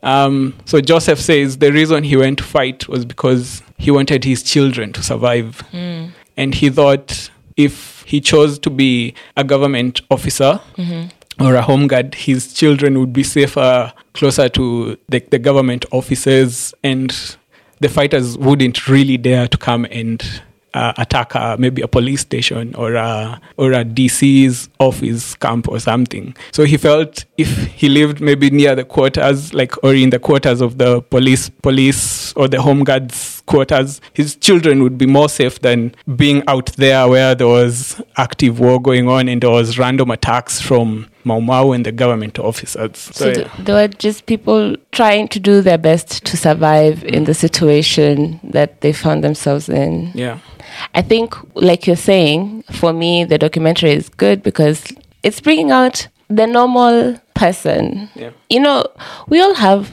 [0.03, 4.43] Um, so Joseph says the reason he went to fight was because he wanted his
[4.43, 5.63] children to survive,
[6.37, 10.61] and he thought if he chose to be a government officer.
[11.41, 16.75] Or a home guard, his children would be safer closer to the, the government offices,
[16.85, 17.11] and
[17.81, 20.23] the fighters wouldn't really dare to come and
[20.75, 25.79] uh, attack uh, maybe a police station or a, or a DC's office camp or
[25.81, 26.35] something.
[26.53, 30.61] So he felt if he lived maybe near the quarters, like or in the quarters
[30.61, 35.61] of the police police or the home guards quarters, his children would be more safe
[35.61, 40.11] than being out there where there was active war going on and there was random
[40.11, 42.97] attacks from Mau Mau and the government officers.
[42.99, 43.35] So, So yeah.
[43.35, 48.41] th- they were just people trying to do their best to survive in the situation
[48.43, 50.11] that they found themselves in.
[50.15, 50.39] yeah.
[50.95, 54.79] I think, like you're saying, for me, the documentary is good because
[55.23, 58.09] it's bringing out the normal person.
[58.15, 58.31] Yeah.
[58.49, 58.87] You know,
[59.29, 59.93] we all have.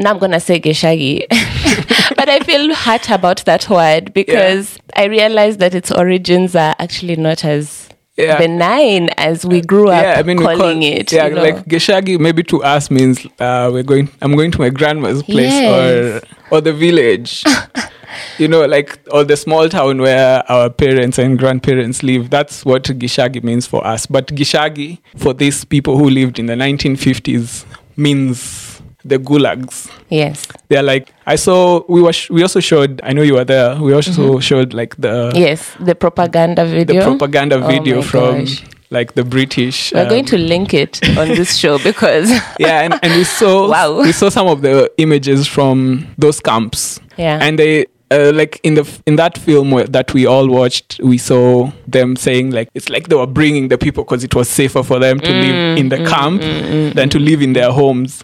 [0.00, 1.26] Now I'm gonna say geshagi,
[2.16, 7.16] but I feel hurt about that word because I realize that its origins are actually
[7.16, 8.38] not as Yeah.
[8.38, 11.12] benign as we grew up yeah, I mean, calling call- it.
[11.12, 11.42] Yeah, you know?
[11.42, 14.08] like geshagi maybe to us means uh, we're going.
[14.22, 16.22] I'm going to my grandma's place Yes.
[16.50, 17.44] or or the village.
[18.38, 22.30] you know, like or the small town where our parents and grandparents live.
[22.30, 24.06] That's what gishagi means for us.
[24.06, 27.64] But gishagi for these people who lived in the 1950s
[27.96, 28.67] means
[29.08, 29.90] the gulags.
[30.08, 31.82] yes, They're like I saw.
[31.88, 32.12] We were.
[32.12, 33.00] Sh- we also showed.
[33.04, 33.76] I know you were there.
[33.76, 37.00] We also showed like the yes, the propaganda video.
[37.00, 38.64] the propaganda Oh video my from gosh.
[38.90, 39.92] like the British.
[39.92, 43.68] We're going um, to link it on this show because yeah and, and we saw
[43.76, 44.00] Wow.
[44.02, 47.38] we saw some of the images from those camps Yeah.
[47.42, 51.70] and they uh, like in the in that film that we all watched we saw
[51.86, 54.98] them saying like it's like they were bringing the people because it was safer for
[54.98, 58.22] them to live mm, in the mm, camp mm, than to live in their homes.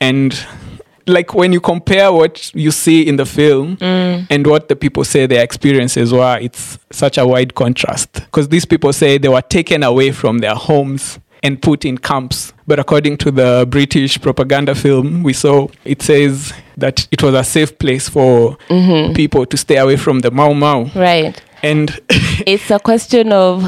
[0.00, 0.46] And
[1.08, 5.26] like when you compare what you see in the film and what the people say
[5.26, 8.12] their experiences were it's such a wide contrast.
[8.14, 12.52] Because these people say they were taken away from their homes and put in camps.
[12.66, 17.44] But according to the british propaganda film we saw it says that it was a
[17.44, 19.12] safe place for mm-hmm.
[19.14, 20.84] people to stay away from the mau mau.
[20.94, 21.40] Right.
[21.62, 21.98] and
[22.46, 23.62] It's a question of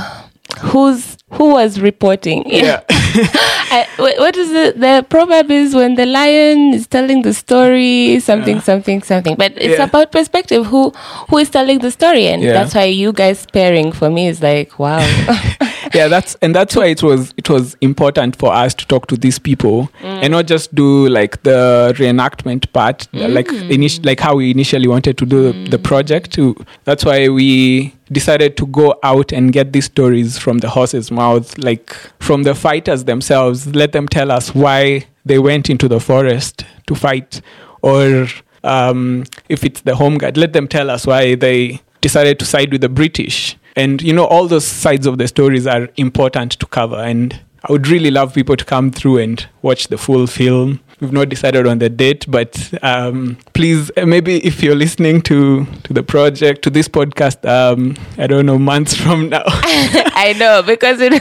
[0.60, 2.42] who's who was reporting.
[2.46, 2.80] yeah.
[2.90, 8.56] I, what is the the proverb is when the lion is telling the story something
[8.56, 8.64] uh-huh.
[8.64, 9.36] something something.
[9.36, 9.84] But it's Yeah.
[9.84, 10.66] about perspective.
[10.66, 10.90] Who
[11.28, 12.26] who is telling the story?
[12.28, 12.52] And Yeah.
[12.52, 15.04] that's why you guys pairing for me is like wow
[15.94, 19.16] yeah that's and that's why it was it was important for us to talk to
[19.16, 20.22] these people mm.
[20.22, 23.32] and not just do like the reenactment part mm.
[23.32, 25.70] like init- like how we initially wanted to do mm.
[25.70, 30.58] the project to, that's why we decided to go out and get these stories from
[30.58, 33.66] the horse's mouth like from the fighters themselves.
[33.66, 37.40] Let them tell us why they went into the forest to fight
[37.82, 38.26] or
[38.64, 42.72] um, if it's the home guard let them tell us why they decided to side
[42.72, 46.66] with the british and you know all those sides of the stories are important to
[46.66, 46.96] cover.
[46.96, 50.80] And i would really love people to come through and watch the full film.
[51.00, 55.64] We've not decided on the date but um, please uh, maybe if you're listening to
[55.84, 59.42] to the project to this podcast um, i don't know months from now.
[59.46, 61.12] I know because it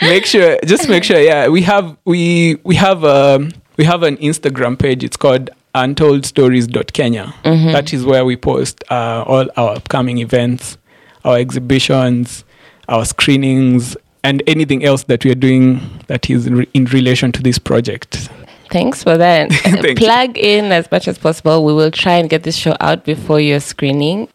[0.02, 4.16] make sure just make sure yeah we have we we have um we have an
[4.18, 5.04] instagram page.
[5.04, 10.78] It's called untoldstories.kenya That is where we post uh, all our upcoming events
[11.26, 12.44] our exhibitions
[12.88, 17.58] our screenings and anything else that we are doing that is in relation to this
[17.58, 18.28] project
[18.70, 19.52] Thanks for that.
[19.52, 19.94] Thank you.
[19.94, 21.64] Plug in as much as possible.
[21.64, 24.28] We will try and get this show out before your screening.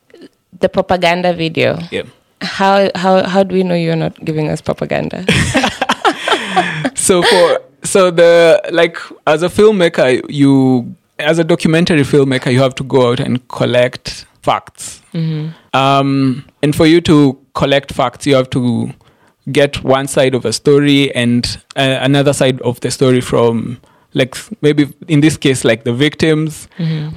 [0.59, 1.79] The propaganda video.
[1.91, 2.03] yeah
[2.41, 5.25] How how how do we know you're not giving us propaganda?
[6.95, 12.75] so for so the like as a filmmaker you as a documentary filmmaker you have
[12.75, 15.00] to go out and collect facts
[15.73, 18.91] um, and for you to collect facts you have to
[19.51, 23.77] get one side of a story and uh, another side of the story from
[24.13, 26.67] like maybe in this case like the victims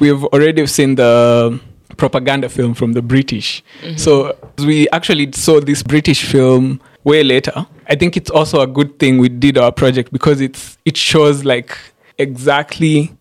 [0.01, 1.61] we've already seen the
[1.97, 3.63] propaganda film from the British.
[3.97, 7.67] So we actually saw this British film way later.
[7.89, 11.45] I think it's also a good thing we did our project because it's it shows
[11.45, 11.77] like
[12.19, 13.13] exactly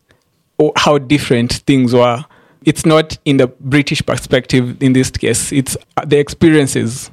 [0.78, 2.26] how different things were.
[2.66, 5.52] It's not in the British perspective in this case.
[5.52, 7.12] It's uh, the experiences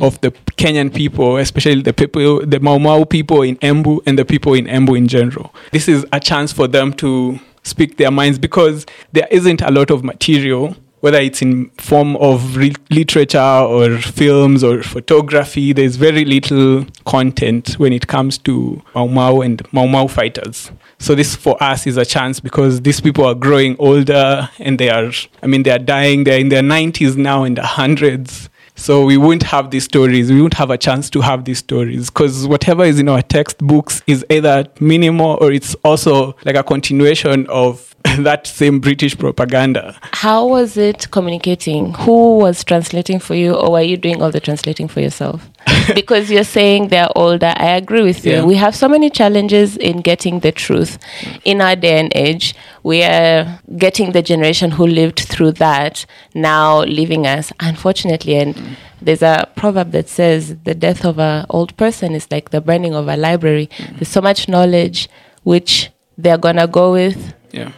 [0.00, 4.24] of the Kenyan people, especially the people, the Mau Mau people in Embu and the
[4.24, 5.52] people in Embu in general.
[5.72, 9.90] This is a chance for them to speak their minds because there isn't a lot
[9.90, 10.76] of material
[11.06, 17.74] whether it's in form of re- literature or films or photography there's very little content
[17.74, 20.72] when it comes to Mau Mau and Mau Mau fighters.
[20.98, 24.90] So this for us is a chance because these people are growing older and they
[24.90, 25.12] are
[25.44, 26.24] i mean they are dying.
[26.24, 28.50] They're in their 90s now in the hundreds.
[28.74, 30.28] So we wouldn't have these stories.
[30.28, 34.02] We wouldn't have a chance to have these stories because whatever is in our textbooks
[34.08, 39.98] is either minimal or it's also like a continuation of that same British propaganda.
[40.12, 41.94] How was it communicating?
[41.94, 45.48] Who was translating for you, or were you doing all the translating for yourself?
[45.94, 47.52] because you're saying they're older.
[47.56, 48.32] I agree with you.
[48.32, 48.44] Yeah.
[48.44, 50.98] We have so many challenges in getting the truth.
[51.44, 56.82] In our day and age, we are getting the generation who lived through that now
[56.82, 58.36] leaving us, unfortunately.
[58.36, 62.60] And there's a proverb that says the death of an old person is like the
[62.60, 63.68] burning of a library.
[63.78, 63.98] Mm.
[63.98, 65.08] There's so much knowledge
[65.42, 67.72] which they're going to go with Yeah.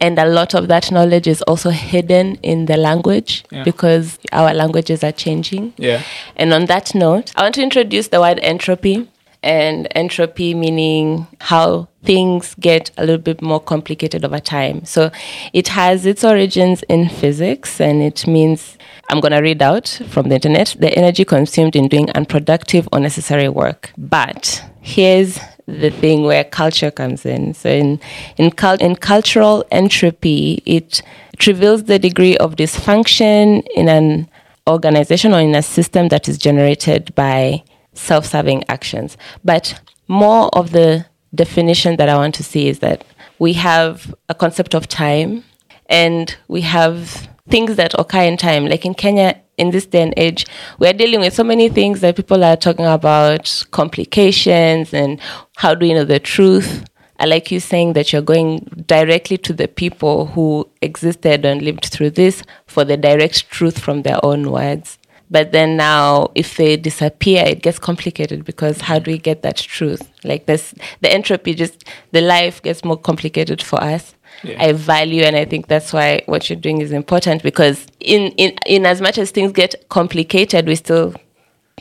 [0.00, 3.64] And a lot of that knowledge is also hidden in the language Yeah.
[3.64, 5.72] because our languages are changing.
[5.76, 6.02] Yeah.
[6.36, 9.08] And on that note, I want to introduce the word entropy.
[9.42, 14.84] And entropy meaning how things get a little bit more complicated over time.
[14.84, 15.10] So
[15.54, 18.76] it has its origins in physics and it means,
[19.08, 23.48] I'm going to read out from the internet, the energy consumed in doing unproductive, unnecessary
[23.48, 23.92] work.
[23.96, 27.54] But here's the thing where culture comes in.
[27.54, 28.00] So in
[28.36, 31.02] in, in cultural entropy, it,
[31.32, 34.28] it reveals the degree of dysfunction in an
[34.68, 37.62] organization or in a system that is generated by
[37.94, 39.16] self-serving actions.
[39.44, 43.04] But more of the definition that I want to see is that
[43.38, 45.44] we have a concept of time
[45.88, 48.66] and we have things that occur in time.
[48.66, 50.46] Like in Kenya, in this day and age,
[50.78, 55.20] we're dealing with so many things that people are talking about complications and
[55.56, 56.84] how do you know the truth.
[57.18, 61.84] I like you saying that you're going directly to the people who existed and lived
[61.84, 64.98] through this for the direct truth from their own words.
[65.30, 69.58] But then now, if they disappear, it gets complicated because how do we get that
[69.58, 70.10] truth?
[70.24, 74.14] Like this, the entropy just the life gets more complicated for us.
[74.42, 74.62] Yeah.
[74.62, 78.56] I value, and I think that's why what you're doing is important because in in
[78.66, 81.14] in as much as things get complicated, we still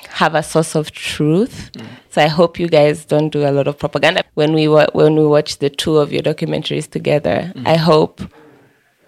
[0.08, 1.72] have a source of truth.
[1.74, 1.86] Mm.
[2.10, 5.16] So I hope you guys don't do a lot of propaganda when we wa- when
[5.16, 7.52] we watch the two of your documentaries together.
[7.56, 7.68] Mm.
[7.68, 8.22] I hope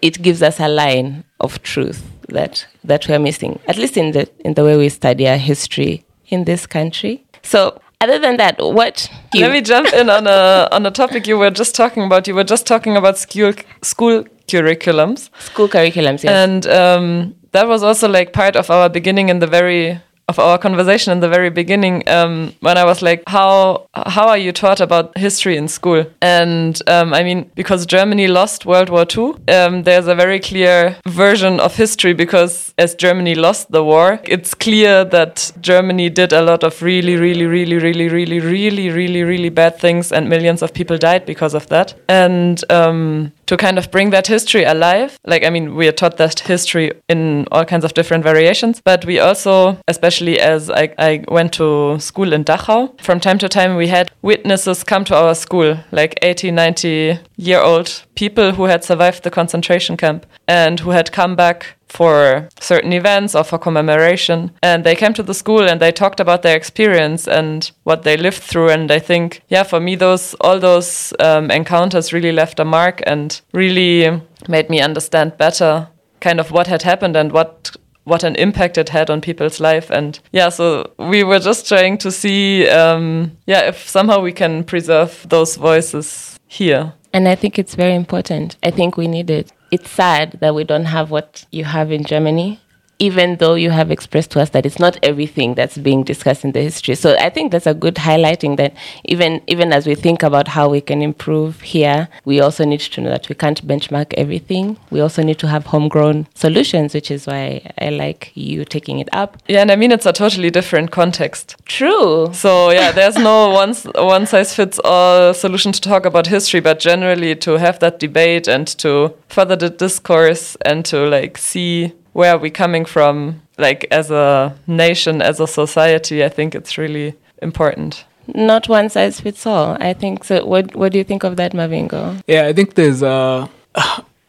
[0.01, 4.29] it gives us a line of truth that that we're missing, at least in the
[4.45, 7.23] in the way we study our history in this country.
[7.43, 11.37] So other than that, what Let me jump in on a on a topic you
[11.37, 12.27] were just talking about.
[12.27, 16.23] You were just talking about school school curriculums, school curriculums?
[16.23, 16.33] Yes.
[16.43, 20.57] and um, that was also like part of our beginning in the very of our
[20.57, 24.79] conversation in the very beginning um, when I was like, how how are you taught
[24.79, 26.05] about history in school?
[26.21, 30.97] And um, I mean, because Germany lost World War II, um, there's a very clear
[31.07, 36.41] version of history because as Germany lost the war, it's clear that Germany did a
[36.41, 40.73] lot of really, really, really, really, really, really, really, really bad things, and millions of
[40.73, 41.93] people died because of that.
[42.07, 45.19] And um, to kind of bring that history alive.
[45.27, 49.03] Like, I mean, we are taught that history in all kinds of different variations, but
[49.03, 53.75] we also, especially as I, I went to school in Dachau, from time to time
[53.75, 58.85] we had witnesses come to our school, like 80, 90 year old people who had
[58.85, 64.51] survived the concentration camp and who had come back for certain events or for commemoration.
[64.63, 68.17] And they came to the school and they talked about their experience and what they
[68.17, 68.69] lived through.
[68.69, 73.01] And I think, yeah, for me, those all those um, encounters really left a mark
[73.05, 75.87] and really made me understand better
[76.19, 79.91] kind of what had happened and what what an impact it had on people's life
[79.91, 84.63] and yeah so we were just trying to see um, yeah if somehow we can
[84.63, 88.55] preserve those voices here And I think it's very important.
[88.63, 89.51] I think we need it.
[89.71, 92.59] It's sad that we don't have what you have in Germany.
[93.01, 96.51] Even though you have expressed to us that it's not everything that's being discussed in
[96.51, 96.93] the history.
[96.93, 98.75] So I think that's a good highlighting that
[99.05, 103.01] even even as we think about how we can improve here, we also need to
[103.01, 104.77] know that we can't benchmark everything.
[104.91, 109.09] We also need to have homegrown solutions, which is why I like you taking it
[109.11, 109.37] up.
[109.47, 111.55] Yeah, and I mean it's a totally different context.
[111.65, 112.29] True.
[112.33, 116.79] So yeah, there's no one one size fits all solution to talk about history, but
[116.79, 122.33] generally to have that debate and to further the discourse and to like see where
[122.33, 127.15] are we coming from, like as a nation, as a society, I think it's really
[127.41, 128.05] important.
[128.27, 129.77] Not one size fits all.
[129.79, 130.45] I think so.
[130.45, 132.21] What What do you think of that, Mavingo?
[132.27, 133.47] Yeah, I think there's uh,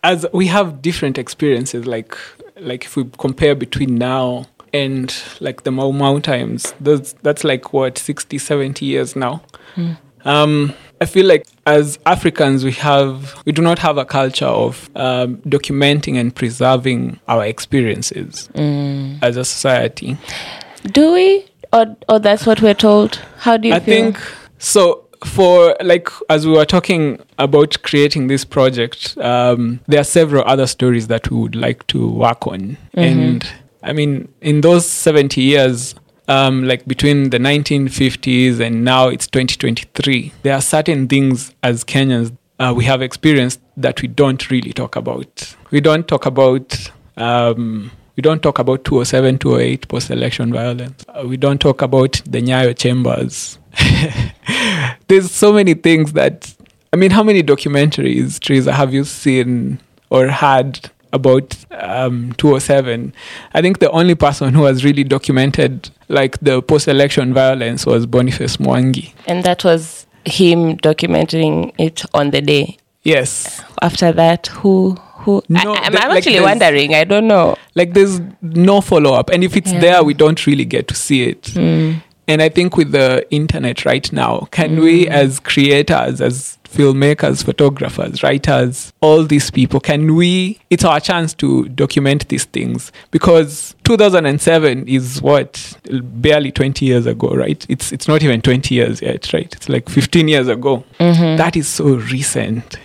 [0.02, 1.86] as we have different experiences.
[1.86, 2.16] Like
[2.58, 7.72] like if we compare between now and like the Mau Mau times, that's that's like
[7.72, 9.42] what 60, 70 years now.
[10.24, 14.88] Um, I feel like as Africans, we have we do not have a culture of
[14.94, 20.16] um, documenting and preserving our experiences as a society.
[20.92, 23.16] Do we, or or that's what we're told?
[23.38, 24.12] How do you I feel?
[24.12, 24.18] think
[24.58, 25.08] so.
[25.24, 30.66] For like as we were talking about creating this project, um, there are several other
[30.66, 33.48] stories that we would like to work on, and
[33.84, 35.94] I mean, in those seventy years,
[36.32, 42.36] um, like between the 1950s and now it's 2023, there are certain things as Kenyans
[42.58, 45.56] uh, we have experienced that we don't really talk about.
[45.70, 46.90] We don't talk about.
[47.16, 51.04] Um, we don't talk about 207, 208 post election violence.
[51.08, 53.58] Uh, we don't talk about the Nyayo chambers.
[55.08, 56.54] There's so many things that,
[56.92, 59.80] I mean, how many documentaries, Teresa, have you seen
[60.10, 63.12] or had about um, 207?
[63.54, 68.06] I think the only person who has really documented like the post election violence was
[68.06, 69.12] Boniface Mwangi.
[69.26, 72.76] and that was him documenting it on the day.
[73.02, 73.60] Yes.
[73.80, 74.92] After that, who
[75.22, 75.42] who?
[75.48, 76.94] No, I, I'm, there- I'm like actually wondering.
[76.94, 77.56] I don't know.
[77.74, 79.80] like there's no follow up and if it's Yeah.
[79.80, 84.12] there we don't really get to see it and i think with the internet right
[84.12, 90.84] now can we as creators as filmmakers photographers writers all these people can we it's
[90.84, 92.92] our chance to document these things.
[93.10, 97.66] Because 2007 is what barely 20 years ago right?
[97.68, 99.52] It's it's not even 20 years yet right?
[99.54, 100.84] It's like 15 years ago.
[100.98, 101.36] Mm-hmm.
[101.36, 102.78] That is so recent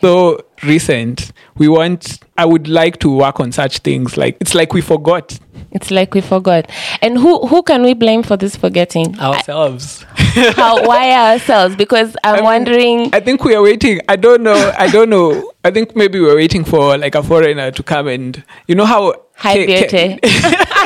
[0.00, 4.72] so recent we want i would like to work on such things like it's like
[4.72, 5.38] we forgot
[5.72, 6.66] It's like we forgot.
[7.00, 9.14] And who who can we blame for this forgetting?
[9.20, 10.04] ourselves
[10.58, 10.82] How?
[10.90, 11.76] Why ourselves?
[11.76, 12.98] Because I'm I mean, wondering.
[13.14, 15.26] i think we are waiting i don't know i don't know
[15.64, 19.14] i think maybe we're waiting for like a foreigner to come and you know how
[19.36, 20.06] Hi, Ke- Ke- beauty.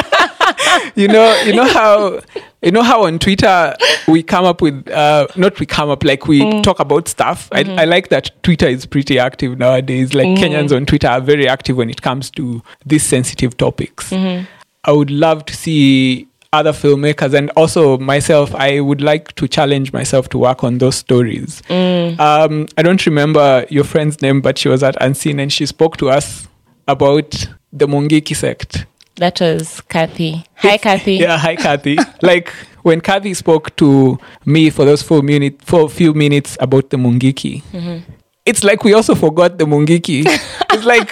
[0.94, 2.20] you know you know how
[2.62, 3.74] you know how on twitter
[4.08, 6.62] we come up with uh not we come up like we Mm.
[6.62, 10.36] talk about stuff I, I like that twitter is pretty active nowadays like Mm.
[10.38, 14.44] kenyans on twitter are very active when it comes to these sensitive topics Mm-hmm.
[14.84, 19.92] i would love to see other filmmakers and also myself i would like to challenge
[19.92, 22.18] myself to work on those stories Mm.
[22.20, 25.96] um, i don't remember your friend's name but she was at unseen and she spoke
[25.98, 26.46] to us
[26.86, 30.44] about the mungiki sect That was Kathy.
[30.64, 31.14] Hi, Kathy.
[31.24, 31.96] yeah, hi Kathy.
[32.22, 32.52] like
[32.82, 36.96] when Kathy spoke to me for those four minute, for a few minutes about the
[36.96, 37.62] Mungiki,
[38.44, 40.24] it's like we also forgot the Mungiki.
[40.72, 41.08] it's like,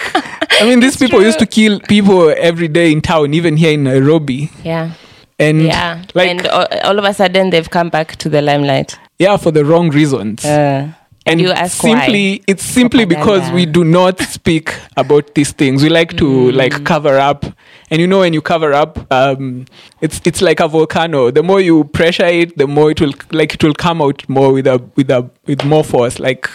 [0.61, 3.83] I mean, these people used to kill people every day in town, even here in
[3.85, 4.91] Nairobi, Yeah.
[5.39, 6.03] and Yeah.
[6.13, 8.99] like and all, all of a sudden they've come back to the limelight.
[9.19, 10.45] yeah, for the wrong reasons.
[10.45, 10.89] Uh,
[11.25, 12.43] and, you ask simply why.
[12.47, 15.81] it's simply because we do not speak about these things.
[15.83, 16.55] We like to Mm.
[16.55, 17.45] like cover up.
[17.89, 19.65] And you know when you cover up um
[20.01, 21.31] it's it's like a volcano.
[21.31, 24.51] The more you pressure it the more it will like it will come out more
[24.51, 26.19] with a with a with more force.
[26.19, 26.49] Like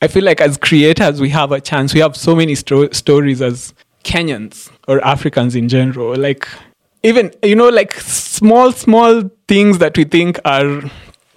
[0.00, 1.94] i feel like as creators we have a chance.
[1.94, 6.16] We have so many sto- stories as kenyans or africans in general.
[6.16, 6.48] Like
[7.02, 10.82] even you know like small small things that we think are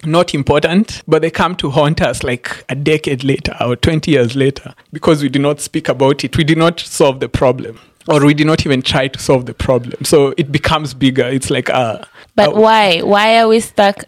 [0.04, 4.34] not important, but they come to haunt us like a decade later or 20 years
[4.36, 6.36] later because we did not speak about it.
[6.36, 7.78] We did not solve the problem.
[8.08, 10.04] Or we did not even try to solve the problem.
[10.04, 11.24] So it becomes bigger.
[11.24, 12.06] It's like a.
[12.34, 13.00] But a- why?
[13.00, 14.04] Why are we stuck?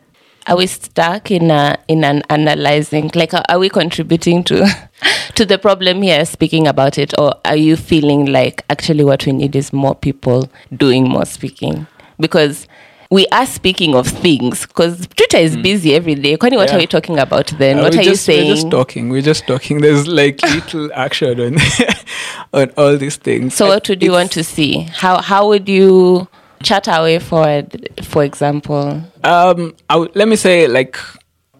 [0.49, 3.13] Are we stuck in a, in an analyzing?
[3.15, 4.67] Like, are, are we contributing to
[5.37, 9.33] to the problem here, speaking about it, or are you feeling like actually what we
[9.33, 11.87] need is more people doing more speaking?
[12.19, 12.67] Because
[13.11, 14.67] we are speaking of things.
[14.67, 16.37] Because Twitter is busy every day.
[16.37, 16.73] Kwani, what Mm.
[16.73, 16.77] Yeah.
[16.77, 17.79] are we talking about then?
[17.79, 19.09] Uh, what are just, you We're just talking.
[19.11, 19.81] We're just talking.
[19.81, 21.59] There's like little action on,
[22.53, 23.55] on all these things.
[23.55, 24.81] So, I- what would you want to see?
[24.93, 26.29] How how would you
[26.63, 27.89] chat our way forward?
[28.03, 30.97] For example, um I let me say like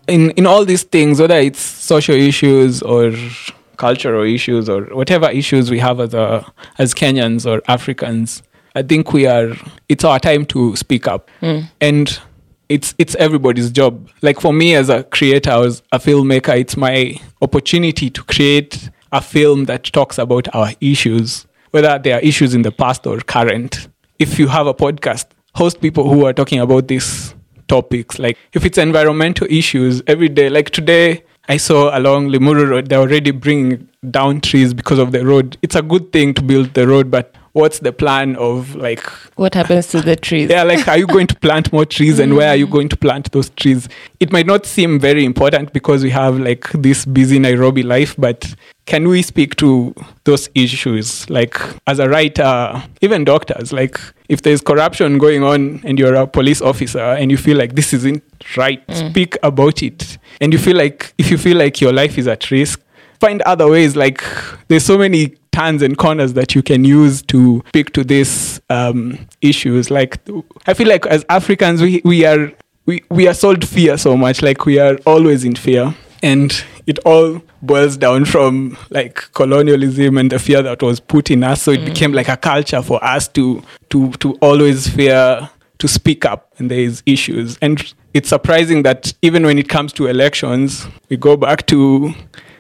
[0.09, 3.13] in in all these things whether it's social issues or
[3.77, 6.45] cultural issues or whatever issues we have as a
[6.79, 8.43] as Kenyans or Africans
[8.75, 9.55] I think we are.
[9.89, 11.61] It's our time to speak up, hmm.
[11.81, 12.19] and
[12.69, 14.09] it's it's everybody's job.
[14.23, 19.21] Like for me as a creator, as a filmmaker, it's my opportunity to create a
[19.21, 23.89] film that talks about our issues, whether they are issues in the past or current.
[24.19, 27.35] If you have a podcast, host people who are talking about these
[27.69, 28.19] topics.
[28.19, 31.25] Like if it's environmental issues every day, like today.
[31.47, 35.59] I saw along Limuru Road, they're already bringing down trees because of the road.
[35.61, 39.01] It's a good thing to build the road, but what's the plan of like
[39.37, 40.51] What happens to the trees?
[40.51, 42.97] yeah like are you going to plant more trees and where are you going to
[42.97, 43.89] plant those trees?
[44.21, 48.55] It might not seem very important because we have like this busy nairobi life but
[48.87, 49.95] can we speak to
[50.25, 51.31] those issues?
[51.31, 56.27] Like as a writer even doctors like if there's corruption going on and you're a
[56.27, 58.23] police officer and you feel like this isn't
[58.57, 59.11] right mm.
[59.11, 60.19] speak about it.
[60.41, 62.81] And you feel like if you feel like your life is at risk
[63.25, 64.23] find other ways like
[64.69, 69.19] there's so many turns and corners that you can use to speak to these um,
[69.41, 69.91] issues.
[69.91, 70.19] Like
[70.67, 72.53] i feel like as africans we, we are
[72.87, 74.43] we, we are sold fear so much.
[74.43, 75.95] Like we are always in fear.
[76.23, 81.43] And it all boils down from like colonialism and the fear that was put in
[81.45, 81.63] us.
[81.63, 86.25] So it became like a culture for us to to to always fear to speak
[86.25, 87.59] up when there is issues.
[87.61, 92.15] And it's surprising that even when it comes to elections we go back to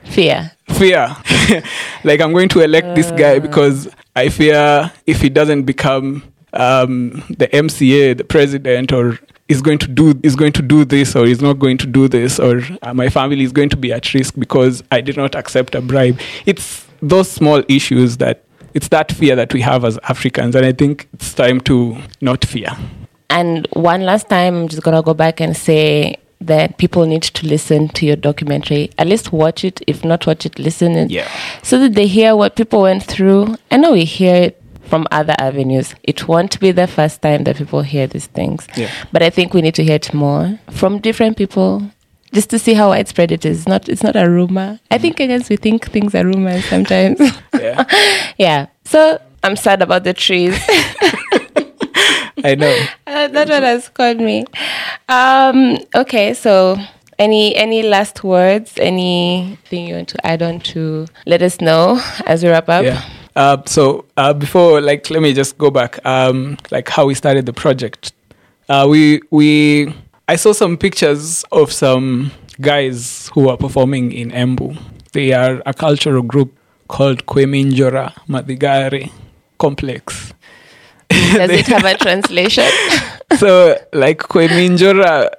[0.04, 0.52] Fear.
[0.68, 1.16] fear.
[2.04, 7.22] like I'm going to elect this guy because I fear if he doesn't become um,
[7.28, 11.26] the MCA, the president, or is going to do is going to do this, or
[11.26, 14.14] is not going to do this, or uh, my family is going to be at
[14.14, 16.18] risk because I did not accept a bribe.
[16.46, 20.72] It's those small issues that it's that fear that we have as Africans, and I
[20.72, 22.70] think it's time to not fear.
[23.30, 27.46] And one last time, I'm just gonna go back and say that people need to
[27.46, 28.90] listen to your documentary.
[28.98, 29.82] At least watch it.
[29.86, 31.10] If not watch it, listen it.
[31.10, 31.28] Yeah.
[31.62, 33.56] So that they hear what people went through.
[33.70, 35.94] I know we hear it from other avenues.
[36.02, 38.66] It won't be the first time that people hear these things.
[38.76, 38.90] Yeah.
[39.12, 41.90] But I think we need to hear it more from different people.
[42.32, 43.68] Just to see how widespread it is.
[43.68, 44.80] Not it's not a rumor.
[44.90, 47.20] I think Kenyans we think things are rumors sometimes.
[47.54, 47.84] Yeah,
[48.38, 48.66] yeah.
[48.84, 50.58] So I'm sad about the trees.
[52.44, 52.76] I know.
[53.06, 54.44] Uh, that one has called me.
[55.08, 56.76] Um, okay, so
[57.18, 58.74] any any last words?
[58.76, 62.84] Anything you want to add on to let us know as we wrap up?
[62.84, 63.02] Yeah.
[63.36, 66.04] Uh, so uh, before, like, let me just go back.
[66.04, 68.12] Um, like how we started the project.
[68.68, 69.94] Uh, we we
[70.28, 74.76] I saw some pictures of some guys who are performing in Embu.
[75.12, 76.52] They are a cultural group
[76.88, 79.10] called Kweminjora Madigare
[79.58, 80.32] Complex.
[81.34, 82.64] Does it have a translation?
[83.38, 85.30] so like Kweminjora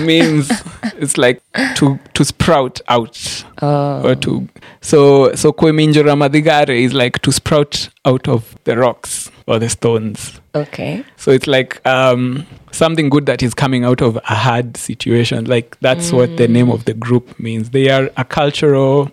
[0.00, 0.50] means
[0.98, 1.42] it's like
[1.76, 4.48] to to sprout out Oh, or to
[4.80, 10.40] so so Kweminjora Madigare is like to sprout out of the rocks or the stones.
[10.54, 11.04] okay.
[11.16, 15.44] So it's like um, something good that is coming out of a hard situation.
[15.44, 17.70] Like that's what the name of the group means.
[17.70, 19.10] They are a cultural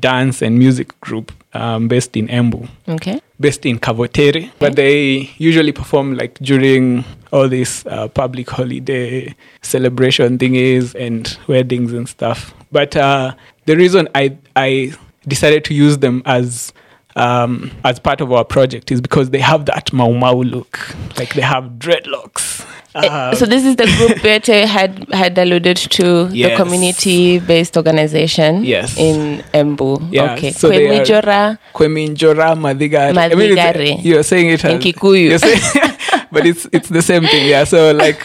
[0.00, 3.20] dance and music group um, based in Embu, Okay.
[3.38, 4.50] based in Kavutiri.
[4.58, 11.92] But they usually perform like during all these uh, public holiday celebration thingies and weddings
[11.92, 12.54] and stuff.
[12.72, 13.34] But uh,
[13.66, 14.92] the reason I I
[15.28, 16.72] decided to use them as
[17.16, 20.78] um, as part of our project is because they have that Mau Mau look.
[21.18, 22.66] Like they have dreadlocks.
[22.94, 28.96] Uh, so this is the group Birte had had alluded to the community-based organization Yes.
[28.96, 30.08] in Embu.
[30.12, 30.52] Yeah, okay.
[30.52, 33.16] so Kwemijora Kweminjora Madigare.
[33.18, 35.38] I mean, you're saying it In Kikuyu.
[35.38, 37.48] saying- but it's it's the same thing.
[37.48, 37.64] Yeah.
[37.64, 38.24] So like,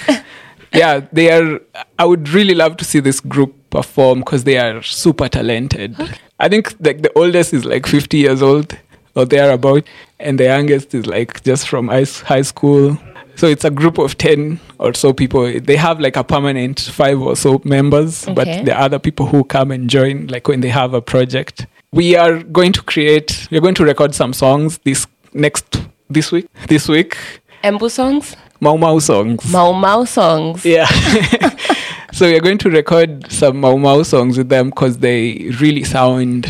[0.74, 1.60] yeah, they are.
[1.98, 5.96] I would really love to see this group perform because they are super talented.
[6.40, 8.78] I think like the oldest is like 50 years old
[9.16, 9.84] or thereabout,
[10.20, 12.04] and the youngest is like just from high
[12.44, 12.98] school.
[13.40, 15.62] So it's a group of 10 or so people.
[15.62, 18.34] They have like a permanent five or so members, Okay.
[18.34, 21.66] but there are other people who come and join like when they have a project.
[21.94, 25.66] We are going to create, we're going to record some songs this next,
[26.10, 27.16] this week, this week.
[27.64, 29.50] Embu songs, Mau Mau songs.
[29.50, 30.66] Mau Mau songs.
[30.66, 30.86] Yeah.
[32.12, 36.46] so we're going to record some Mau Mau songs with them because they really sound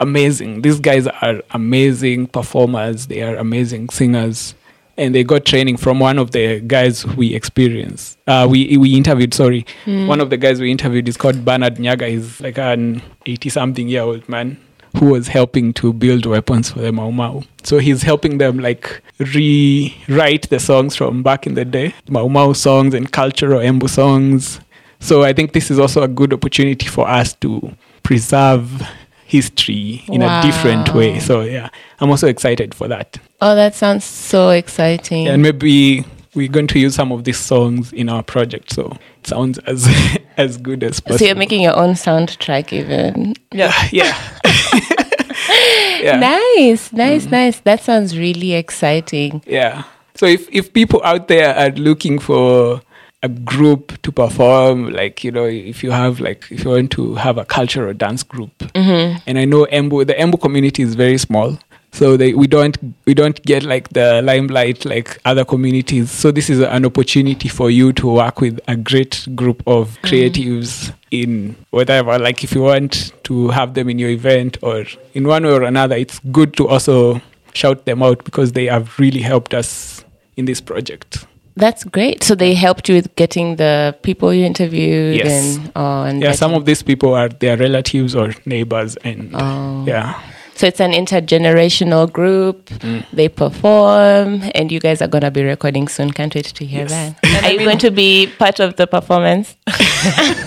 [0.00, 0.62] amazing.
[0.62, 3.06] These guys are amazing performers.
[3.06, 4.56] They are amazing singers.
[4.98, 8.18] And they got training from one of the guys we experienced.
[8.26, 9.32] Uh, we we interviewed.
[9.32, 12.08] Sorry, one of the guys we interviewed is called Bernard Nyaga.
[12.08, 14.58] He's like an eighty-something year old man
[14.98, 17.44] who was helping to build weapons for the Mau Mau.
[17.62, 22.52] So he's helping them like rewrite the songs from back in the day, Mau Mau
[22.52, 24.60] songs and cultural Embu songs.
[24.98, 27.70] So I think this is also a good opportunity for us to
[28.02, 28.82] preserve
[29.28, 31.20] history in a different way.
[31.20, 31.68] So yeah,
[32.00, 33.18] I'm also excited for that.
[33.40, 35.28] Oh, that sounds so exciting.
[35.28, 36.04] And maybe
[36.34, 39.86] we're going to use some of these songs in our project, so it sounds as
[40.38, 41.18] as good as possible.
[41.18, 43.34] so you're making your own soundtrack, even.
[43.52, 43.74] Yeah.
[43.92, 44.16] yeah.
[46.00, 46.18] yeah.
[46.18, 47.30] Nice, nice, mm-hmm.
[47.30, 47.60] nice.
[47.60, 49.42] That sounds really exciting.
[49.46, 49.84] Yeah.
[50.14, 52.80] So if if people out there are looking for
[53.22, 57.14] a group to perform, like you know, if you have like if you want to
[57.16, 59.18] have a cultural dance group, mm-hmm.
[59.26, 61.58] and I know Embu, the Embu community is very small,
[61.92, 66.10] so they we don't we don't get like the limelight like other communities.
[66.10, 70.06] So this is an opportunity for you to work with a great group of mm-hmm.
[70.06, 72.18] creatives in whatever.
[72.18, 75.64] Like if you want to have them in your event or in one way or
[75.64, 77.20] another, it's good to also
[77.52, 80.04] shout them out because they have really helped us
[80.36, 81.26] in this project.
[81.58, 82.22] That's great.
[82.22, 85.56] So they helped you with getting the people you interviewed Yes.
[85.56, 89.84] and oh, and Yeah, some of these people are their relatives or neighbors, and Oh.
[89.86, 90.14] yeah,
[90.54, 92.66] So it's an intergenerational group.
[92.82, 93.04] Mm.
[93.12, 96.10] They perform, and you guys are gonna be recording soon.
[96.12, 97.14] Can't wait to hear Yes.
[97.22, 97.44] that.
[97.44, 99.56] Are you going to be part of the performance?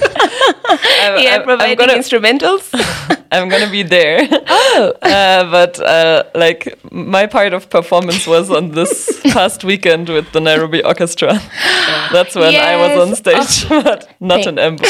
[0.69, 2.69] I'm, yeah, I'm- I'm gonna, instrumentals.
[3.31, 4.27] I'm gonna be there.
[4.29, 10.31] oh, Uh, but uh, like my part of performance was on this past weekend with
[10.33, 11.39] the Nairobi Orchestra.
[12.11, 13.17] That's when I was on Yes.
[13.57, 14.85] stage, but not in Embu.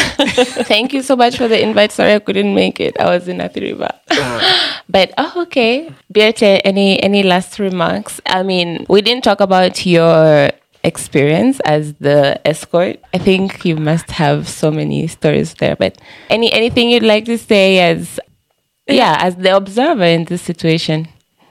[0.66, 1.91] thank you so much for the invite.
[1.91, 2.99] Sorry I couldn't make it.
[2.99, 3.89] I was in Athi River.
[4.89, 5.91] but oh, okay.
[6.14, 8.20] Birte, any any last remarks?
[8.26, 10.49] I mean, we didn't talk about your
[10.84, 13.00] experience as the escort.
[13.14, 15.76] I think you must have so many stories there.
[15.76, 18.20] But any anything you'd like to say as
[18.88, 21.08] yeah, as the observer in this situation?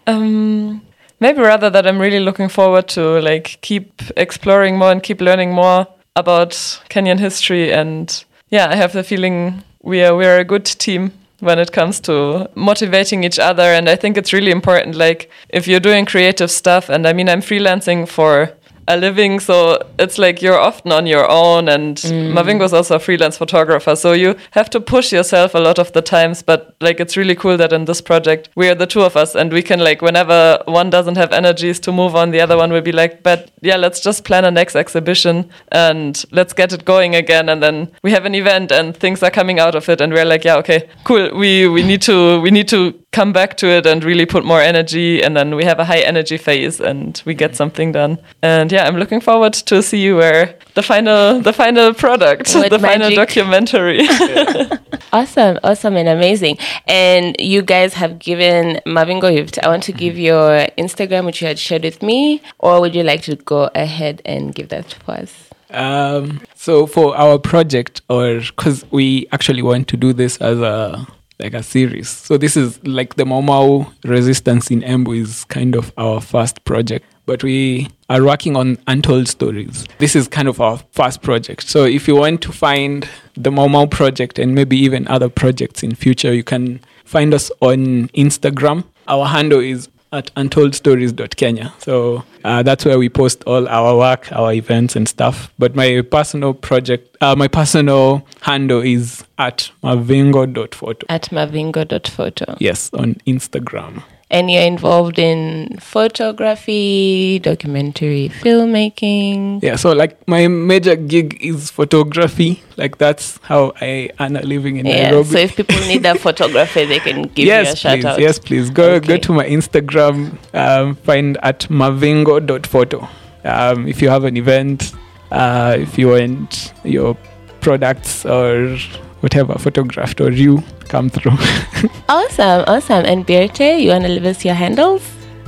[0.06, 0.82] Um,
[1.20, 5.52] maybe rather that I'm really looking forward to like keep exploring more and keep learning
[5.52, 6.50] more about
[6.88, 7.72] Kenyan history.
[7.72, 11.72] And yeah, I have the feeling we are we are a good team when it
[11.72, 13.62] comes to motivating each other.
[13.62, 14.96] And I think it's really important.
[14.96, 18.52] Like if you're doing creative stuff, and I mean I'm freelancing for
[18.88, 21.68] a living, so it's like you're often on your own.
[21.68, 22.32] And mm.
[22.32, 25.92] Mavingo is also a freelance photographer, so you have to push yourself a lot of
[25.92, 26.42] the times.
[26.42, 29.34] But like it's really cool that in this project we are the two of us,
[29.34, 32.72] and we can like whenever one doesn't have energies to move on, the other one
[32.72, 36.84] will be like, but yeah, let's just plan a next exhibition and let's get it
[36.84, 37.48] going again.
[37.48, 40.24] And then we have an event and things are coming out of it, and we're
[40.24, 41.30] like, yeah, okay, cool.
[41.36, 44.60] We we need to we need to come back to it and really put more
[44.60, 48.18] energy, and then we have a high energy phase and we get something done.
[48.42, 52.70] And yeah, I'm looking forward to see you where the final the final product, What
[52.70, 53.16] the final magic.
[53.16, 54.06] documentary.
[55.12, 56.56] Awesome, awesome, and amazing.
[56.86, 59.58] And you guys have given Mavingo Youth.
[59.60, 63.02] I want to give your Instagram, which you had shared with me, or would you
[63.02, 65.34] like to go ahead and give that for us?
[65.70, 71.04] Um, so for our project, or because we actually want to do this as a
[71.40, 72.08] like a series.
[72.08, 76.64] So this is like the Mau Mau Resistance in Embu is kind of our first
[76.64, 79.86] project, but we are working on untold stories.
[79.98, 81.68] This is kind of our first project.
[81.68, 85.82] So if you want to find the Mau Mau project and maybe even other projects
[85.82, 88.84] in future, you can find us on Instagram.
[89.08, 91.72] Our handle is at untoldstories.kenya.
[91.78, 95.52] So uh, that's where we post all our work, our events and stuff.
[95.58, 101.06] But my personal project, uh, my personal handle is at mavingo.photo.
[101.08, 102.56] At mavingo.photo.
[102.58, 104.02] Yes, on Instagram.
[104.32, 109.60] And you're involved in photography, documentary filmmaking.
[109.60, 112.62] Yeah, so like my major gig is photography.
[112.76, 115.28] Like that's how I earn a living in Yeah, Nairobi.
[115.30, 118.04] so if people need a photographer, they can give you a yes, shout please.
[118.04, 118.20] out.
[118.20, 118.70] Yes, please.
[118.70, 120.38] Go go to my Instagram.
[120.54, 123.08] Um, find at mavingo.photo.
[123.44, 124.92] Um, if you have an event,
[125.32, 127.16] uh, if you want your
[127.60, 128.76] products or
[129.20, 131.36] whatever photographed or you come through.
[132.08, 133.04] Awesome, awesome.
[133.06, 135.02] And Birte, you want to leave us your handles?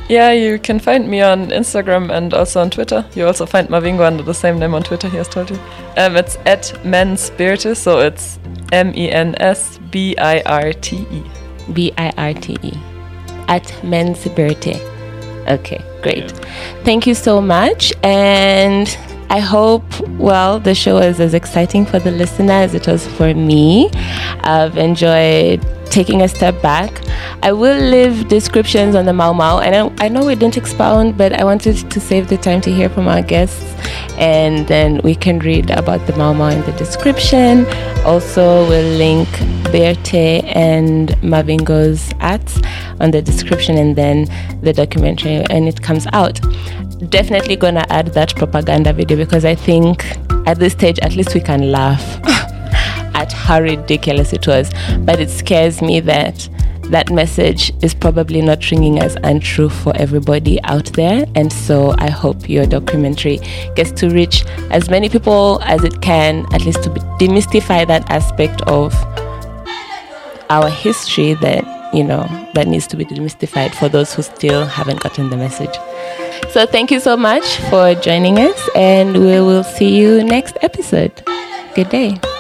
[0.09, 3.05] yeah, you can find me on Instagram and also on Twitter.
[3.15, 5.09] You also find Mavingo under the same name on Twitter.
[5.09, 5.57] He has told you.
[5.97, 8.39] Um, it's at Mensbirte, so it's
[8.73, 11.23] M E N S B I R T E.
[11.73, 12.73] B I R T E.
[13.49, 14.81] At Men's Birthday.
[15.49, 16.31] Okay, great.
[16.85, 17.93] Thank you so much.
[18.03, 18.89] And
[19.33, 19.83] I hope,
[20.19, 23.89] well, the show is as exciting for the listener as it was for me.
[24.41, 26.91] I've enjoyed taking a step back.
[27.43, 29.61] I will leave descriptions on the Mau Mau.
[29.61, 32.71] And I, I know we didn't expound, but I wanted to save the time to
[32.71, 33.75] hear from our guests.
[34.19, 37.65] And then we can read about the Mau Mau in the description.
[38.05, 39.29] Also, we'll link
[39.73, 42.61] Birte and Mavingo's ads
[43.01, 44.27] on the description and then
[44.61, 46.39] the documentary when it comes out.
[47.09, 50.05] Definitely gonna add that propaganda video because I think
[50.47, 52.03] at this stage at least we can laugh
[53.15, 54.71] at how ridiculous it was.
[55.01, 56.49] But it scares me that
[56.85, 61.27] that message is probably not ringing as untrue for everybody out there.
[61.35, 63.39] And so I hope your documentary
[63.75, 68.63] gets to reach as many people as it can, at least to demystify that aspect
[68.63, 68.95] of
[70.51, 75.01] our history that, you know, that needs to be demystified for those who still haven't
[75.01, 75.75] gotten the message.
[76.51, 81.23] So thank you so much for joining us, and we will see you next episode.
[81.75, 82.32] Good day.